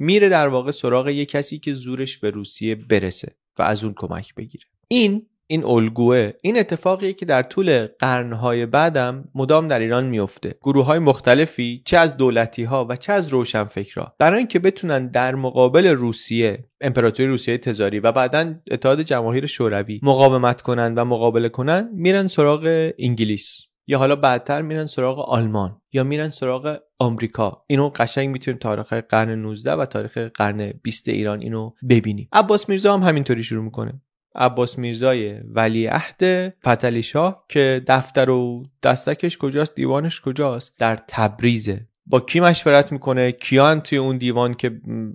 میره 0.02 0.30
در 0.30 0.48
واقع 0.48 0.72
سراغ 0.72 1.08
یه 1.08 1.26
کسی 1.26 1.60
که 1.60 1.74
زورش 1.74 2.18
به 2.18 2.30
روسیه 2.30 2.76
برسه 2.76 3.36
و 3.60 3.62
از 3.62 3.84
اون 3.84 3.94
کمک 3.98 4.36
بگیره. 4.36 4.66
این 4.88 5.26
این 5.48 5.66
الگوه 5.66 6.32
این 6.44 6.60
اتفاقیه 6.60 7.14
که 7.14 7.26
در 7.26 7.44
طول 7.44 7.88
قرنهای 7.88 8.66
بعدم 8.66 9.30
مدام 9.36 9.68
در 9.68 9.80
ایران 9.80 10.06
میفته 10.06 10.56
گروه 10.62 10.86
های 10.86 11.00
مختلفی 11.00 11.82
چه 11.86 11.98
از 11.98 12.18
دولتی 12.18 12.64
ها 12.64 12.86
و 12.90 12.96
چه 12.96 13.14
از 13.14 13.28
روشنفکرها. 13.28 14.16
برای 14.20 14.38
اینکه 14.38 14.60
بتونن 14.60 15.08
در 15.08 15.36
مقابل 15.36 15.88
روسیه 15.88 16.66
امپراتوری 16.82 17.30
روسیه 17.30 17.58
تزاری 17.58 18.00
و 18.00 18.12
بعدا 18.12 18.54
اتحاد 18.72 19.02
جماهیر 19.02 19.46
شوروی 19.46 20.00
مقاومت 20.04 20.62
کنن 20.62 20.96
و 20.96 21.06
مقابله 21.06 21.50
کنن 21.50 21.90
میرن 21.94 22.28
سراغ 22.28 22.92
انگلیس. 23.00 23.69
یا 23.90 23.98
حالا 23.98 24.16
بعدتر 24.16 24.62
میرن 24.62 24.86
سراغ 24.86 25.30
آلمان 25.30 25.82
یا 25.92 26.04
میرن 26.04 26.30
سراغ 26.30 26.78
آمریکا. 27.00 27.64
اینو 27.68 27.90
قشنگ 27.90 28.30
می‌تونیم 28.30 28.60
تاریخ 28.60 28.94
قرن 28.94 29.30
19 29.30 29.72
و 29.72 29.86
تاریخ 29.86 30.18
قرن 30.18 30.72
20 30.84 31.10
ایران 31.10 31.42
اینو 31.42 31.72
ببینیم. 31.90 32.30
عباس 32.32 32.70
میرزا 32.70 32.94
هم 32.94 33.04
همینطوری 33.04 33.44
شروع 33.44 33.64
می‌کنه. 33.64 34.02
عباس 34.36 34.80
میرزای 34.80 35.40
ولیعهد 35.40 36.54
فتلی 36.68 37.04
شاه 37.04 37.46
که 37.50 37.84
دفتر 37.88 38.30
و 38.30 38.64
دستکش 38.84 39.38
کجاست 39.38 39.76
دیوانش 39.76 40.22
کجاست؟ 40.22 40.78
در 40.80 41.00
تبریزه. 41.08 41.89
با 42.12 42.20
کی 42.20 42.40
مشورت 42.40 42.92
می‌کنه؟ 42.92 43.32
کیان 43.32 43.82
توی 43.82 43.98
اون 43.98 44.18
دیوان 44.18 44.54
که 44.54 44.72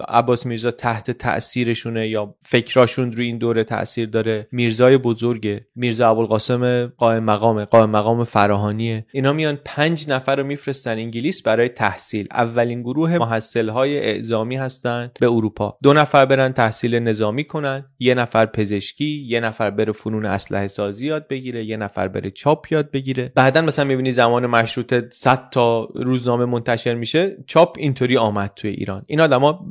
عباس 0.09 0.47
میرزا 0.47 0.71
تحت 0.71 1.11
تاثیرشونه 1.11 2.09
یا 2.09 2.35
فکراشون 2.43 3.13
روی 3.13 3.27
این 3.27 3.39
دوره 3.39 3.65
تاثیر 3.65 4.09
داره 4.09 4.49
میرزای 4.53 4.99
بزرگه. 4.99 5.67
میرزا 5.77 6.09
ابوالقاسم 6.11 6.87
قائم 6.87 7.25
مقامه. 7.25 7.65
قائم 7.65 7.91
مقام 7.91 8.25
فراهانیه. 8.25 9.07
اینا 9.13 9.33
میان 9.33 9.59
پنج 9.65 10.09
نفر 10.09 10.37
رو 10.37 10.45
میفرستن 10.45 10.91
انگلیس 10.91 11.43
برای 11.43 11.69
تحصیل. 11.69 12.29
اولین 12.31 12.83
گروه 12.83 13.19
محصل 13.19 13.69
های 13.69 13.99
اعزامی 13.99 14.57
هستن 14.57 15.11
به 15.21 15.27
اروپا. 15.27 15.79
دو 15.83 15.93
نفر 15.93 16.27
برن 16.27 16.53
تحصیل 16.53 16.95
نظامی 16.95 17.45
کنن. 17.45 17.85
یه 17.99 18.15
نفر 18.15 18.47
پزشکی 18.47 19.27
یه 19.29 19.41
نفر 19.41 19.71
بره 19.71 19.93
فنون 19.93 20.27
اسلحه 20.27 20.67
سازی 20.67 21.07
یاد 21.07 21.29
بگیره 21.29 21.65
یه 21.65 21.77
نفر 21.77 22.09
بره 22.09 22.31
چاپ 22.31 22.73
یاد 22.73 22.91
بگیره. 22.91 23.33
بعدا 23.35 23.61
مثلا 23.61 23.85
می‌بینی 23.85 24.13
زمان 24.13 24.47
مشروطه 24.47 25.09
100 25.13 25.49
تا 25.51 25.89
روزنامه 25.95 26.45
منتشر 26.45 26.84
منتشر 26.85 26.95
میشه 26.95 27.37
چاپ 27.47 27.77
اینطوری 27.79 28.17
آمد 28.17 28.53
توی 28.57 28.71
ایران. 28.71 29.05
این 29.07 29.21
آدما 29.21 29.67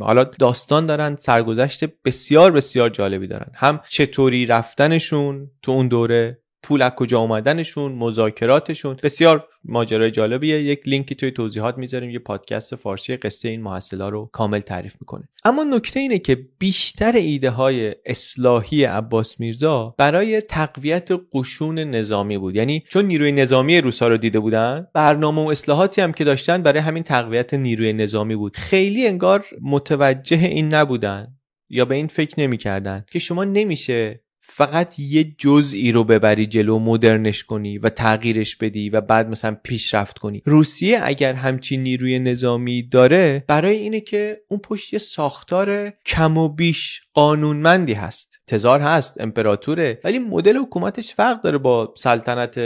حالا 0.00 0.24
داستان 0.24 0.86
دارن 0.86 1.16
سرگذشت 1.16 1.84
بسیار 2.04 2.50
بسیار 2.50 2.90
جالبی 2.90 3.26
دارن. 3.26 3.50
هم 3.54 3.80
چطوری 3.88 4.46
رفتنشون 4.46 5.50
تو 5.62 5.72
اون 5.72 5.88
دوره 5.88 6.38
پول 6.64 6.82
از 6.82 6.92
کجا 6.92 7.18
اومدنشون 7.18 7.92
مذاکراتشون. 7.92 8.96
بسیار 9.02 9.48
ماجرای 9.64 10.10
جالبیه. 10.10 10.62
یک 10.62 10.80
لینکی 10.88 11.14
توی 11.14 11.30
توضیحات 11.30 11.78
می‌ذاریم. 11.78 12.10
یه 12.10 12.18
پادکست 12.18 12.76
فارسی 12.76 13.16
قصه 13.16 13.48
این 13.48 13.62
محصلا 13.62 14.08
رو 14.08 14.30
کامل 14.32 14.60
تعریف 14.60 14.96
می‌کنه. 15.00 15.28
اما 15.44 15.64
نکته 15.64 16.00
اینه 16.00 16.18
که 16.18 16.46
بیشتر 16.58 17.12
ایده 17.12 17.50
های 17.50 17.94
اصلاحی 18.06 18.84
عباس 18.84 19.40
میرزا 19.40 19.94
برای 19.98 20.40
تقویت 20.40 21.08
قشون 21.32 21.78
نظامی 21.78 22.38
بود. 22.38 22.56
یعنی 22.56 22.84
چون 22.88 23.04
نیروی 23.04 23.32
نظامی 23.32 23.80
روسا 23.80 24.08
رو 24.08 24.16
دیده 24.16 24.40
بودن 24.40 24.86
برنامه 24.94 25.44
و 25.44 25.48
اصلاحاتی 25.48 26.00
هم 26.00 26.12
که 26.12 26.24
داشتن 26.24 26.62
برای 26.62 26.78
همین 26.78 27.02
تقویت 27.02 27.54
نیروی 27.54 27.92
نظامی 27.92 28.36
بود. 28.36 28.56
خیلی 28.56 29.06
انگار 29.06 29.46
متوجه 29.62 30.44
این 30.44 30.74
نبودن 30.74 31.26
یا 31.70 31.84
به 31.84 31.94
این 31.94 32.06
فکر 32.06 32.40
نمی‌کردن 32.40 33.04
که 33.10 33.18
شما 33.18 33.44
نمیشه 33.44 34.23
فقط 34.46 34.98
یه 34.98 35.24
جزئی 35.38 35.92
رو 35.92 36.04
ببری 36.04 36.46
جلو 36.46 36.78
مدرنش 36.78 37.44
کنی 37.44 37.78
و 37.78 37.88
تغییرش 37.88 38.56
بدی 38.56 38.90
و 38.90 39.00
بعد 39.00 39.28
مثلا 39.28 39.56
پیشرفت 39.62 40.18
کنی. 40.18 40.42
روسیه 40.44 41.00
اگر 41.02 41.32
همچین 41.32 41.82
نیروی 41.82 42.18
نظامی 42.18 42.82
داره 42.82 43.44
برای 43.48 43.76
اینه 43.76 44.00
که 44.00 44.40
اون 44.48 44.60
پشت 44.60 44.92
یه 44.92 44.98
ساختار 44.98 45.90
کم 46.06 46.38
و 46.38 46.48
بیش 46.48 47.02
قانونمندی 47.14 47.92
هست. 47.92 48.38
تزار 48.46 48.80
هست 48.80 49.20
امپراتوره 49.20 50.00
ولی 50.04 50.18
مدل 50.18 50.56
حکومتش 50.56 51.14
فرق 51.14 51.42
داره 51.42 51.58
با 51.58 51.94
سلطنت 51.96 52.60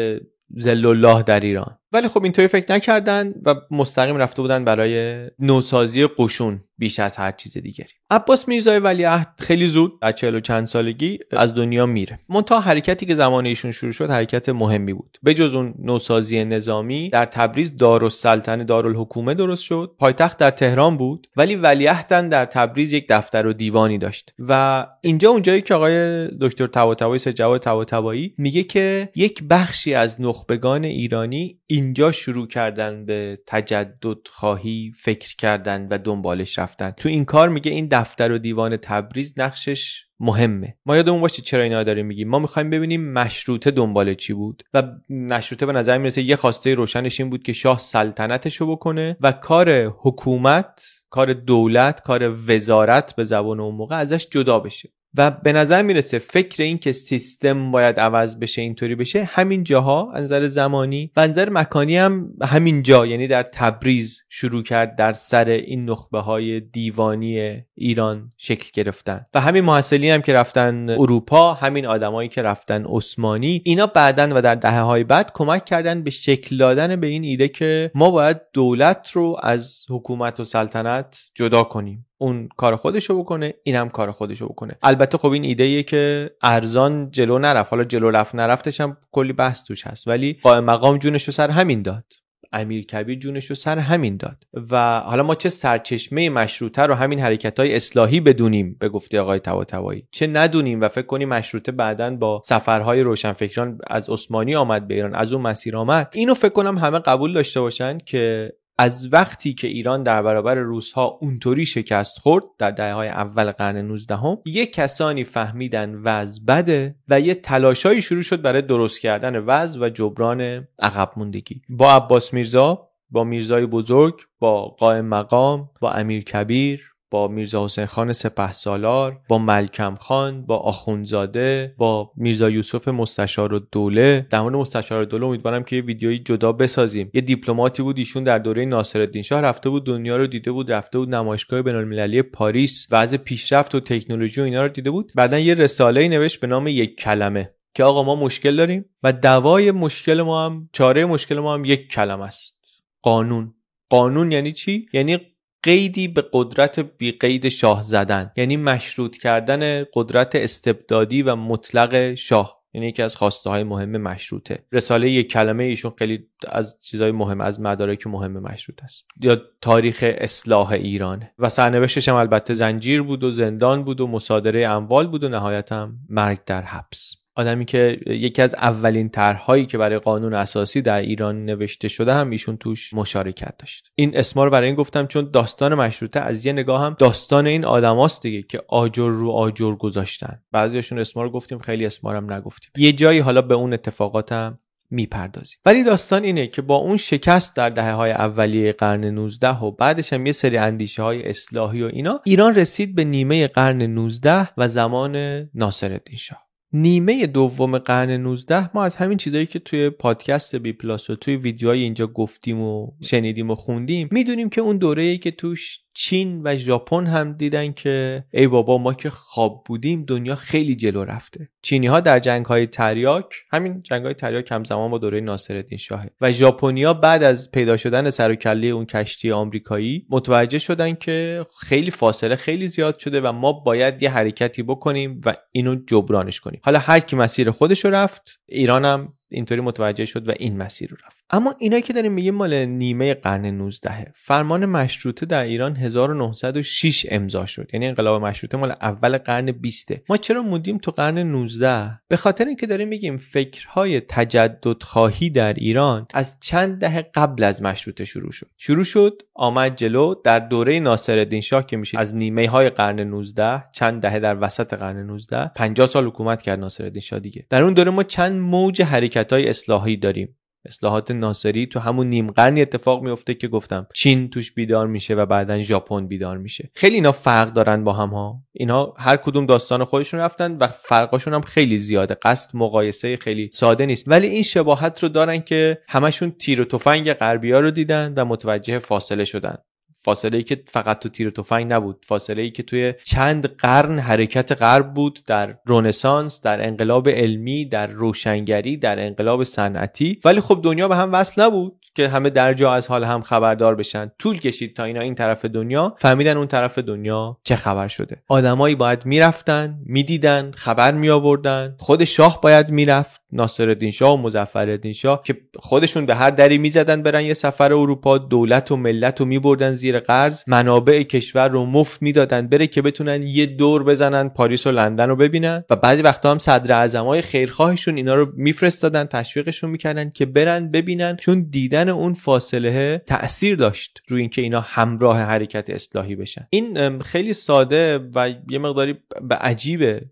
زل 0.56 0.87
الله 0.87 1.23
در 1.23 1.40
ایران. 1.40 1.78
ولی 1.92 2.09
خب 2.09 2.23
اینطوری 2.23 2.49
فکر 2.49 2.73
نکردن 2.73 3.35
و 3.45 3.54
مستقیم 3.71 4.16
رفته 4.16 4.42
بودن 4.42 4.64
برای 4.64 5.26
نوسازی 5.38 6.07
قشون 6.07 6.61
بیش 6.78 6.99
از 6.99 7.16
هر 7.16 7.33
چیز 7.33 7.59
دیگری. 7.59 7.88
عباس 8.11 8.49
میرزای 8.49 8.78
ولیعهد 8.78 9.35
خیلی 9.38 9.68
زود 9.68 10.00
در 10.00 10.12
چهل 10.12 10.35
و 10.35 10.40
چند 10.40 10.66
سالگی 10.66 11.18
از 11.33 11.54
دنیا 11.54 11.87
میره. 11.87 12.18
منتها 12.28 12.61
حرکتی 12.61 13.07
که 13.07 13.14
زمان 13.14 13.47
ایشون 13.47 13.71
شروع 13.71 13.92
شد 13.92 14.11
حرکت 14.11 14.49
مهمی 14.49 14.92
بود. 14.92 15.18
به 15.23 15.35
جز 15.35 15.54
اون 15.54 15.75
نوسازی 15.78 16.45
نظامی 16.45 17.11
در 17.11 17.25
تبریز 17.25 17.76
دارالسلطنه 17.76 18.64
دارالحکومه 18.64 19.35
درست 19.35 19.62
شد. 19.62 19.95
پایتخت 19.99 20.38
در 20.38 20.50
تهران 20.50 20.97
بود. 20.97 21.26
ولی 21.37 21.54
ولیعهدن 21.54 22.28
در 22.28 22.45
تبریز 22.45 22.92
یک 22.92 23.07
دفتر 23.09 23.47
و 23.47 23.52
دیوانی 23.52 23.99
داشت. 23.99 24.35
و 24.38 24.87
اینجا 25.00 25.30
اونجایی 25.30 25.62
که 25.62 25.75
آقای 25.75 26.28
دکتر 26.40 26.66
طباطبایی 26.66 27.18
سجاد 27.18 27.61
طباطبایی 27.61 28.35
میگه 28.38 28.62
که 28.62 29.09
یک 29.14 29.42
بخشی 29.50 29.95
از 29.95 30.21
نخبگان 30.21 30.85
ایرانی 30.85 31.59
اینجا 31.78 32.12
شروع 32.12 32.47
کردن 32.47 33.04
به 33.04 33.38
تجدد 33.47 34.28
خواهی 34.28 34.92
فکر 34.97 35.37
کردن 35.37 35.88
و 35.90 35.99
دنبالش 35.99 36.58
رفتن. 36.58 36.90
تو 36.90 37.08
این 37.08 37.25
کار 37.25 37.49
میگه 37.49 37.70
این 37.70 37.88
دفتر 37.90 38.32
و 38.32 38.38
دیوان 38.38 38.76
تبریز 38.76 39.35
نقشش 39.37 40.04
مهمه. 40.20 40.76
ما 40.87 40.97
یادمون 40.97 41.20
باشه 41.20 41.42
چرا 41.42 41.62
اینا 41.62 41.82
داریم 41.82 42.06
میگیم؟ 42.06 42.28
ما 42.28 42.38
می‌خوایم 42.38 42.70
ببینیم 42.70 43.12
مشروطه 43.12 43.70
دنبال 43.70 44.14
چی 44.14 44.32
بود 44.32 44.62
و 44.75 44.82
مشروطه 45.11 45.66
به 45.66 45.73
نظر 45.73 45.99
می‌رسه 45.99 46.23
یه 46.23 46.37
خواسته 46.37 46.75
روشنش 46.75 47.20
این 47.20 47.30
بود 47.30 47.42
که 47.42 47.52
شاه 47.52 47.78
سلطنتشو 47.78 48.66
بکنه 48.66 49.16
و 49.23 49.32
کار 49.32 49.70
حکومت 49.85 50.82
کار 51.11 51.32
دولت 51.32 52.00
کار 52.00 52.37
وزارت 52.49 53.16
به 53.16 53.25
زبان 53.25 53.61
اون 53.61 53.75
موقع 53.75 53.97
ازش 53.97 54.28
جدا 54.30 54.58
بشه. 54.58 54.92
و 55.18 55.30
به 55.30 55.52
نظر 55.52 55.82
می‌رسه 55.82 56.18
فکر 56.18 56.62
این 56.62 56.78
که 56.78 56.93
سیستم 56.93 57.71
باید 57.71 58.00
عوض 58.00 58.36
بشه 58.36 58.62
اینطوری 58.62 58.95
بشه 58.95 59.25
همین 59.25 59.64
جاها 59.64 60.12
از 60.12 60.25
نظر 60.25 60.47
زمانی 60.47 61.10
و 61.16 61.26
نظر 61.26 61.50
مکانی 61.50 61.97
هم 61.97 62.30
همین 62.43 62.82
جا 62.82 63.06
یعنی 63.06 63.28
در 63.28 63.43
تبریز 63.43 64.23
شروع 64.28 64.62
کرد 64.62 64.97
در 64.97 65.12
سر 65.12 65.49
این 65.49 65.90
نخبه 65.90 66.21
های 66.21 66.60
دیوانی 66.60 67.62
ایران 67.75 68.30
شکل 68.36 68.71
گرفتن. 68.73 69.26
و 69.34 69.40
همین 69.40 69.64
محصلی 69.64 70.10
هم 70.10 70.23
که 70.23 70.32
رفتن 70.32 70.90
اروپا 70.90 71.54
همین 71.54 71.86
آدمایی 71.86 72.28
که 72.28 72.43
رفتن 72.43 72.84
عثمانی 72.84 73.62
اینا 73.64 73.86
بعدا 73.86 74.28
و 74.34 74.43
در 74.43 74.54
دهه 74.54 74.80
های 74.80 75.04
بعد 75.04 75.30
کمک 75.34 75.64
کردن 75.64 76.02
به 76.02 76.10
شکل 76.10 76.56
دادن 76.56 76.97
به 76.97 77.06
این 77.06 77.25
ایده 77.25 77.49
که 77.49 77.90
ما 77.95 78.10
باید 78.10 78.40
دولت 78.52 79.10
رو 79.10 79.36
از 79.43 79.84
حکومت 79.90 80.40
و 80.40 80.45
سلطنت 80.45 81.19
جدا 81.34 81.62
کنیم. 81.62 82.07
اون 82.19 82.49
کار 82.57 82.76
خودشو 82.76 83.19
بکنه 83.19 83.54
اینم 83.63 83.89
کار 83.89 84.11
خودشو 84.11 84.49
بکنه. 84.49 84.76
البته 84.83 85.19
خب 85.19 85.31
این 85.31 85.45
ایده 85.45 85.83
که 85.83 86.31
ارزان 86.43 87.11
جلو 87.11 87.39
نرفت. 87.39 87.71
حالا 87.71 87.85
جلو 87.85 88.11
رفت 88.11 88.35
نرفتش 88.35 88.81
هم 88.81 88.97
کلی 89.13 89.33
بحث 89.33 89.65
توش 89.65 89.87
هست. 89.87 90.09
ولی 90.09 90.39
قائم 90.43 90.65
مقام 90.65 90.99
جونشو 90.99 91.33
سر 91.33 91.50
همین 91.50 91.83
داد. 91.83 92.04
امیر 92.52 92.87
کبیر 92.87 93.19
جونش 93.19 93.52
سر 93.52 93.78
همین 93.78 94.17
داد. 94.17 94.45
و 94.71 95.00
حالا 95.00 95.23
ما 95.23 95.35
چه 95.35 95.49
سرچشمه 95.49 96.31
مشروطه 96.31 96.83
رو 96.83 96.95
همین 96.95 97.19
حرکت 97.19 97.61
های 97.61 97.76
اصلاحی 97.76 98.21
بدونیم 98.21 98.76
به 98.81 98.89
گفته 98.89 99.21
آقای 99.21 99.39
طباطبایی 99.39 100.07
چه 100.11 100.26
ندونیم 100.26 100.81
و 100.81 100.89
فکر 100.89 101.07
کنیم 101.07 101.28
مشروطه 101.28 101.73
بعدا 101.73 102.17
با 102.17 102.41
سفرهای 102.45 103.00
روشنفکران 103.00 103.78
از 103.87 104.11
عثمانی 104.11 104.54
آمد 104.54 104.89
به 104.89 104.95
ایران 104.95 105.15
از 105.15 105.33
اون 105.33 105.43
مسیر 105.43 105.76
آمد. 105.76 106.13
اینو 106.15 106.35
فکر 106.35 106.52
کنم 106.52 106.78
همه 106.78 106.99
قبول 106.99 107.33
داشته 107.33 107.61
باشن 107.61 107.99
که 107.99 108.52
از 108.78 109.08
وقتی 109.12 109.54
که 109.54 109.69
ایران 109.69 110.02
در 110.02 110.23
برابر 110.23 110.54
روسها 110.54 111.19
اونطوری 111.21 111.67
شکست 111.67 112.19
خورد 112.19 112.45
در 112.58 112.71
دهه 112.71 112.93
های 112.93 113.08
اول 113.08 113.52
قرن 113.52 113.76
19 113.76 114.17
هم 114.17 114.38
یه 114.45 114.67
کسانی 114.67 115.25
فهمیدن 115.25 115.95
وضع 115.95 116.41
بده 116.49 116.95
و 117.08 117.21
یه 117.21 117.34
تلاشایی 117.34 118.02
شروع 118.02 118.23
شد 118.23 118.43
برای 118.43 118.62
درست 118.62 119.00
کردن 119.00 119.36
وضع 119.36 119.80
و 119.80 119.88
جبران 119.88 120.67
عقب 120.78 121.10
موندگی. 121.17 121.62
با 121.69 121.93
عباس 121.93 122.34
میرزا 122.34 122.88
با 123.10 123.25
میرزای 123.25 123.67
بزرگ 123.67 124.21
با 124.38 124.62
قائم 124.69 125.04
مقام 125.04 125.71
با 125.80 125.93
امیر 125.93 126.25
کبیر 126.25 126.95
با 127.10 127.28
میرزا 127.28 127.64
حسین 127.64 127.86
خان 127.86 128.12
سپه 128.12 128.52
سالار 128.52 129.21
با 129.28 129.38
ملکم 129.38 129.94
خان 129.94 130.47
با 130.47 130.56
آخونزاده 130.56 131.75
با 131.78 132.12
میرزا 132.16 132.50
یوسف 132.50 132.88
مستشار 132.88 133.54
و 133.54 133.58
دوله. 133.73 134.26
در 134.30 134.40
مورد 134.40 134.54
مستشار 134.54 135.04
دوله 135.04 135.26
امیدوارم 135.26 135.64
که 135.64 135.76
یه 135.76 135.82
ویدیویی 135.82 136.18
جدا 136.18 136.52
بسازیم. 136.52 137.10
یه 137.14 137.21
دیپلماتی 137.21 137.82
بود 137.82 137.99
ایشون 137.99 138.25
در 138.25 138.38
دوره 138.38 138.64
ناصرالدین 138.64 139.23
شاه 139.23 139.40
رفته 139.40 139.71
بود 139.71 139.86
دنیا 139.86 140.16
رو 140.16 140.26
دیده 140.26 140.52
بود 140.52 140.73
رفته 140.73 140.99
بود 140.99 141.14
نمایشگاه 141.14 141.62
بین‌المللی 141.62 142.23
پاریس. 142.23 142.86
وضع 142.90 143.16
پیشرفت 143.16 143.75
و 143.75 143.80
تکنولوژی 143.80 144.40
و 144.40 144.44
اینا 144.44 144.62
رو 144.62 144.68
دیده 144.68 144.90
بود. 144.90 145.12
بعدا 145.14 145.38
یه 145.38 145.54
رساله 145.54 146.08
نوشت 146.08 146.40
به 146.40 146.47
نام 146.47 146.66
یک 146.66 147.00
کلمه 147.00 147.54
که 147.75 147.84
آقا 147.84 148.02
ما 148.02 148.14
مشکل 148.14 148.56
داریم 148.56 148.84
و 149.02 149.12
دوای 149.12 149.71
مشکل 149.71 150.23
ما 150.23 150.47
هم 150.47 150.68
چاره 150.73 151.04
مشکل 151.04 151.38
ما 151.38 151.54
هم 151.54 151.64
یک 151.64 151.90
کلمه 151.90 152.25
است. 152.25 152.58
قانون. 153.02 153.54
قانون 153.90 154.32
یعنی 154.32 154.52
چی؟ 154.52 154.86
یعنی 154.92 155.18
قیدی 155.62 156.08
به 156.08 156.25
قدرت 156.32 156.80
بی 156.80 157.12
قید 157.12 157.49
شاه 157.49 157.82
زدن. 157.82 158.32
یعنی 158.36 158.56
مشروط 158.56 159.18
کردن 159.18 159.84
قدرت 159.94 160.34
استبدادی 160.34 161.23
و 161.23 161.36
مطلق 161.36 162.14
شاه. 162.14 162.58
یعنی 162.75 162.88
یکی 162.88 163.02
از 163.02 163.16
خواسته 163.16 163.50
های 163.50 163.64
مهم 163.64 163.97
مشروطه. 163.97 164.64
رساله 164.73 165.10
یک 165.10 165.32
کلمه 165.32 165.64
ایشون 165.64 165.92
خیلی 165.99 166.26
از 166.49 166.80
چیزهای 166.80 167.10
مهم 167.10 167.40
از 167.40 167.60
مدارک 167.60 168.06
مهم 168.06 168.32
مشروط 168.32 168.84
است. 168.84 169.06
یا 169.21 169.42
تاریخ 169.60 170.04
اصلاح 170.18 170.73
ایران 170.73 171.23
و 171.38 171.49
سرنوشتش 171.49 172.08
هم 172.08 172.14
البته 172.14 172.54
زنجیر 172.54 173.02
بود 173.02 173.25
و 173.25 173.30
زندان 173.30 173.84
بود 173.84 174.00
و 174.00 174.06
مصادره 174.06 174.66
اموال 174.66 175.06
بود 175.06 175.25
و 175.25 175.28
نهایتا 175.28 175.90
مرگ 176.08 176.44
در 176.47 176.62
حبس. 176.62 177.14
آدمی 177.38 177.64
که 177.64 178.00
یکی 178.06 178.42
از 178.42 178.54
اولین 178.54 179.08
طرحهایی 179.08 179.66
که 179.66 179.78
برای 179.78 179.98
قانون 179.98 180.34
اساسی 180.34 180.82
در 180.82 181.00
ایران 181.00 181.44
نوشته 181.44 181.88
شده 181.88 182.14
هم 182.14 182.30
ایشون 182.30 182.56
توش 182.56 182.94
مشارکت 182.94 183.54
داشت. 183.58 183.90
این 183.94 184.16
اسما 184.16 184.44
رو 184.44 184.50
برای 184.50 184.66
این 184.66 184.76
گفتم 184.76 185.06
چون 185.06 185.30
داستان 185.32 185.74
مشروطه 185.74 186.20
از 186.20 186.46
یه 186.46 186.52
نگاه 186.52 186.82
هم 186.82 186.96
داستان 186.98 187.46
این 187.46 187.64
آدماست 187.64 188.22
دیگه 188.22 188.42
که 188.42 188.62
آجر 188.68 189.10
رو 189.10 189.30
آجر 189.30 189.72
گذاشتن. 189.72 190.42
بعضیشون 190.52 190.98
اسما 190.98 191.22
رو 191.22 191.30
گفتیم 191.30 191.58
خیلی 191.58 191.86
اسما 191.86 192.12
هم 192.12 192.32
نگفتیم. 192.32 192.70
یه 192.76 192.92
جایی 192.92 193.18
حالا 193.18 193.42
به 193.42 193.54
اون 193.54 193.72
اتفاقاتم 193.72 194.58
می‌پردازیم. 194.90 195.58
ولی 195.66 195.84
داستان 195.84 196.24
اینه 196.24 196.46
که 196.46 196.62
با 196.62 196.76
اون 196.76 196.96
شکست 196.96 197.56
در 197.56 197.70
دهه 197.70 197.92
های 197.92 198.10
اولیه 198.10 198.72
قرن 198.72 199.04
19 199.04 199.58
و 199.58 199.70
بعدش 199.70 200.12
هم 200.12 200.26
یه 200.26 200.32
سری 200.32 200.56
اندیشه 200.56 201.02
های 201.02 201.28
اصلاحی 201.28 201.82
و 201.82 201.90
اینا 201.92 202.20
ایران 202.24 202.54
رسید 202.54 202.94
به 202.94 203.04
نیمه 203.04 203.48
قرن 203.48 203.82
19 203.82 204.48
و 204.56 204.68
زمان 204.68 205.16
ناصرالدین 205.54 206.16
شاه. 206.16 206.48
نیمه 206.73 207.26
دوم 207.26 207.78
قرن 207.78 208.11
19 208.11 208.71
ما 208.75 208.85
از 208.85 208.97
همین 208.97 209.19
چیزایی 209.19 209.47
که 209.47 209.59
توی 209.59 209.91
پادکست 209.91 210.57
بی 210.57 210.73
پلاس 210.73 211.11
و 211.11 211.17
توی 211.17 211.37
ویدیوهای 211.37 211.83
اینجا 211.83 212.07
گفتیم 212.07 212.61
و 212.61 212.91
شنیدیم 213.02 213.50
و 213.50 213.54
خوندیم 213.54 214.09
می‌دونیم 214.11 214.49
که 214.49 214.61
اون 214.61 214.78
دوره‌ای 214.78 215.19
که 215.19 215.31
توش 215.31 215.81
چین 215.99 216.41
و 216.45 216.57
ژاپن 216.57 217.07
هم 217.07 217.33
دیدن 217.33 217.73
که 217.73 218.25
ای 218.33 218.47
بابا 218.47 218.78
ما 218.78 218.95
که 218.95 219.11
خواب 219.11 219.65
بودیم 219.67 220.04
دنیا 220.04 220.35
خیلی 220.35 220.75
جلو 220.75 221.04
رفته. 221.04 221.49
چینی 221.63 221.87
ها 221.87 222.00
در 222.00 222.19
جنگ 222.19 222.47
های 222.47 222.67
تریاک 222.67 223.35
همین 223.50 223.83
جنگ 223.83 224.04
های 224.04 224.15
تریاک 224.15 224.52
همزمان 224.52 224.91
با 224.91 224.99
دوره 224.99 225.21
ناصرالدین 225.21 225.78
شاهه. 225.78 226.11
و 226.21 226.33
ژاپنیا 226.33 226.95
بعد 226.95 227.23
از 227.23 227.50
پیدا 227.50 227.76
شدن 227.76 228.11
سر 228.11 228.31
و 228.31 228.35
کله 228.35 228.67
اون 228.67 228.87
کشتی 228.87 229.33
آمریکایی 229.33 230.07
متوجه 230.11 230.59
شدن 230.59 230.95
که 230.95 231.47
خیلی 231.61 231.91
فاصله 231.91 232.37
خیلی 232.37 232.69
زیاد 232.69 232.99
شده 232.99 233.21
و 233.21 233.33
ما 233.33 233.52
باید 233.52 234.02
یه 234.02 234.11
حرکتی 234.11 234.63
بکنیم 234.63 235.21
و 235.26 235.35
اینو 235.52 235.76
جبرانش 235.87 236.41
کنیم. 236.41 236.57
حالا 236.62 236.78
هر 236.78 237.00
کی 237.00 237.16
مسیر 237.16 237.50
خودش 237.50 237.84
رو 237.84 237.90
رفت 237.90 238.40
ایرانم 238.47 239.18
اینطوری 239.30 239.60
متوجه 239.60 240.04
شد 240.04 240.28
و 240.28 240.32
این 240.38 240.56
مسیر 240.56 240.91
رو 240.91 240.97
رفت. 241.06 241.19
اما 241.30 241.54
اینایی 241.58 241.82
که 241.82 241.93
داریم 241.93 242.12
میگیم 242.12 242.34
مال 242.34 242.64
نیمه 242.64 243.14
قرن 243.14 243.47
19 243.47 244.12
فرمان 244.14 244.67
مشروطه 244.67 245.26
در 245.26 245.43
ایران 245.43 245.76
1906 245.76 247.06
امضا 247.10 247.47
شد. 247.47 247.71
یعنی 247.73 247.86
انقلاب 247.86 248.23
مشروطه 248.23 248.56
مال 248.56 248.71
اول 248.71 249.19
قرن 249.19 249.52
20 249.52 249.93
ما 250.08 250.17
چرا 250.17 250.43
موندیم 250.43 250.78
تو 250.78 250.91
قرن 250.91 251.19
19 251.19 252.00
به 252.08 252.17
خاطر 252.17 252.45
اینکه 252.45 252.67
داریم 252.67 252.88
میگیم 252.88 253.17
فکرهای 253.17 254.00
تجدد 254.00 254.82
خواهی 254.82 255.30
در 255.30 255.52
ایران 255.52 256.06
از 256.14 256.36
چند 256.41 256.80
دهه 256.80 257.02
قبل 257.14 257.45
از 257.45 257.62
مشروطه 257.62 258.04
شروع 258.04 258.32
شد. 258.32 258.47
شروع 258.56 258.84
شد 258.84 259.23
آمد 259.34 259.76
جلو 259.76 260.14
در 260.25 260.38
دوره 260.38 260.80
ناصرالدین 260.80 261.41
شاه 261.41 261.67
که 261.67 261.76
میشه 261.76 261.99
از 261.99 262.14
نیمه 262.14 262.49
های 262.49 262.71
قرن 262.71 263.00
19 263.00 263.64
چند 263.73 264.02
دهه 264.02 264.19
در 264.19 264.36
وسط 264.41 264.75
قرن 264.75 265.06
19 265.06 265.50
50 265.54 265.86
سال 265.86 266.06
حکومت 266.06 266.43
کرد 266.43 266.60
ناصرالدین 266.60 267.00
شاه 267.00 267.19
دیگه. 267.19 267.47
در 267.50 267.62
اون 267.62 267.75
دوره 267.75 267.91
ما 267.91 268.02
چند 268.02 268.41
موج 268.41 268.82
حرکت 268.82 269.18
های 269.31 269.49
اصلاحی 269.49 269.97
داریم. 269.97 270.39
اصلاحات 270.65 271.11
ناصری 271.11 271.67
تو 271.67 271.81
همون 271.81 272.07
نیم 272.07 272.26
قرنی 272.26 272.63
اتفاق 272.63 273.02
میفته 273.02 273.35
که 273.35 273.49
گفتم. 273.49 273.87
چین 273.95 274.31
توش 274.31 274.52
بیدار 274.52 274.87
میشه 274.87 275.15
و 275.15 275.26
بعدا 275.26 275.63
ژاپن 275.63 276.07
بیدار 276.07 276.39
میشه. 276.39 276.71
خیلی 276.75 276.95
اینا 276.95 277.13
فرق 277.13 277.52
دارن 277.52 277.85
با 277.85 277.93
هم 277.93 278.09
ها 278.09 278.43
اینا 278.52 278.95
هر 278.97 279.17
کدوم 279.17 279.47
داستان 279.47 279.85
خودشون 279.85 280.21
رفتن 280.21 280.57
و 280.57 280.67
فرقاشون 280.67 281.35
هم 281.35 281.41
خیلی 281.41 281.78
زیاده. 281.78 282.17
قصد 282.23 282.50
مقایسه 282.54 283.17
خیلی 283.17 283.50
ساده 283.52 283.87
نیست. 283.87 284.04
ولی 284.07 284.26
این 284.26 284.43
شباهت 284.43 285.02
رو 285.02 285.09
دارن 285.09 285.41
که 285.41 285.78
همشون 285.89 286.31
تیر 286.31 286.61
و 286.61 286.65
تفنگ 286.65 287.13
غربیا 287.13 287.61
رو 287.61 287.71
دیدن 287.71 288.15
و 288.17 288.25
متوجه 288.25 288.78
فاصله 288.78 289.25
شدن. 289.25 289.59
فاصله 290.08 290.36
ای 290.36 290.42
که 290.42 290.62
فقط 290.66 290.99
تو 290.99 291.08
تیر 291.08 291.30
تفنگ 291.30 291.73
نبود 291.73 292.04
فاصله 292.06 292.42
ای 292.42 292.50
که 292.50 292.62
توی 292.62 292.94
چند 293.02 293.47
قرن 293.47 293.99
حرکت 293.99 294.62
غرب 294.62 294.94
بود 294.94 295.18
در 295.26 295.56
رونسانس 295.66 296.40
در 296.40 296.66
انقلاب 296.66 297.08
علمی 297.08 297.64
در 297.64 297.86
روشنگری 297.86 298.76
در 298.76 299.06
انقلاب 299.06 299.44
صنعتی. 299.44 300.21
ولی 300.25 300.40
خب 300.40 300.60
دنیا 300.64 300.88
به 300.88 300.97
هم 300.97 301.12
وصل 301.12 301.42
نبود 301.42 301.86
که 301.94 302.08
همه 302.08 302.30
در 302.30 302.54
جا 302.54 302.73
از 302.73 302.86
حال 302.86 303.04
هم 303.04 303.23
خبردار 303.23 303.75
بشن. 303.75 304.10
طول 304.18 304.38
کشید 304.38 304.76
تا 304.76 304.84
اینا 304.84 305.00
این 305.00 305.14
طرف 305.14 305.44
دنیا 305.44 305.94
فهمیدن 305.99 306.36
اون 306.36 306.47
طرف 306.47 306.78
دنیا 306.78 307.38
چه 307.44 307.56
خبر 307.56 307.88
شده. 307.88 308.23
آدمایی 308.28 308.75
باید 308.75 309.06
می‌رفتن 309.06 309.78
می‌دیدن 309.86 310.50
خبر 310.54 310.92
می 310.92 311.10
آوردن 311.10 311.75
خود 311.78 312.04
شاه 312.04 312.40
باید 312.40 312.71
می‌رفت. 312.71 313.21
ناصرالدین 313.32 313.91
شاه 313.91 314.14
و 314.14 314.23
مظفرالدین 314.23 314.93
شاه 314.93 315.23
که 315.23 315.36
خودشون 315.58 316.06
به 316.06 316.14
هر 316.14 316.30
دری 316.30 316.58
می‌زدن 316.58 317.02
برن 317.02 317.23
یه 317.23 317.34
سفر 317.34 317.73
اروپا 317.73 318.19
دولت 318.19 318.71
و 318.71 318.76
ملت 318.76 319.21
رو 319.21 319.26
میبردن 319.26 319.75
زیر 319.75 320.00
قرض 320.00 320.45
منابع 320.47 321.02
کشور 321.02 321.49
رو 321.49 321.67
مفت 321.67 322.02
می‌دادن 322.02 322.49
بره 322.49 322.67
که 322.67 322.82
بتونن 322.82 323.23
یه 323.23 323.47
دور 323.47 323.84
بزنن 323.84 324.28
پاریس 324.28 324.67
و 324.67 324.71
لندن 324.71 325.08
رو 325.08 325.17
ببینن 325.17 325.64
و 325.71 325.76
بعضی 325.76 326.02
وقتا 326.02 326.30
هم 326.30 326.38
صدر 326.38 326.73
اعظمای 326.73 327.23
خیرخواهشون 327.23 327.97
اینا 327.97 328.14
رو 328.14 328.32
میفرستادن 328.36 329.04
تشویقشون 329.04 329.71
می‌کردن 329.71 330.10
که 330.10 330.26
برن 330.26 330.71
ببینن 330.71 331.17
چون 331.17 331.47
دیدن 331.50 331.88
اون 331.88 332.14
فاصله 332.14 333.02
تاثیر 333.06 333.56
داشت 333.56 334.02
روی 334.08 334.21
اینکه 334.21 334.43
اینا 334.43 334.60
همراه 334.60 335.19
حرکت 335.19 335.71
اصلاحی 335.71 336.17
بشن. 336.17 336.47
این 336.50 336.99
خیلی 336.99 337.34
ساده 337.34 337.99
و 338.14 338.30
یه 338.50 338.58
مقداری 338.58 338.97
به 339.28 339.34
عجیبه. 339.34 340.02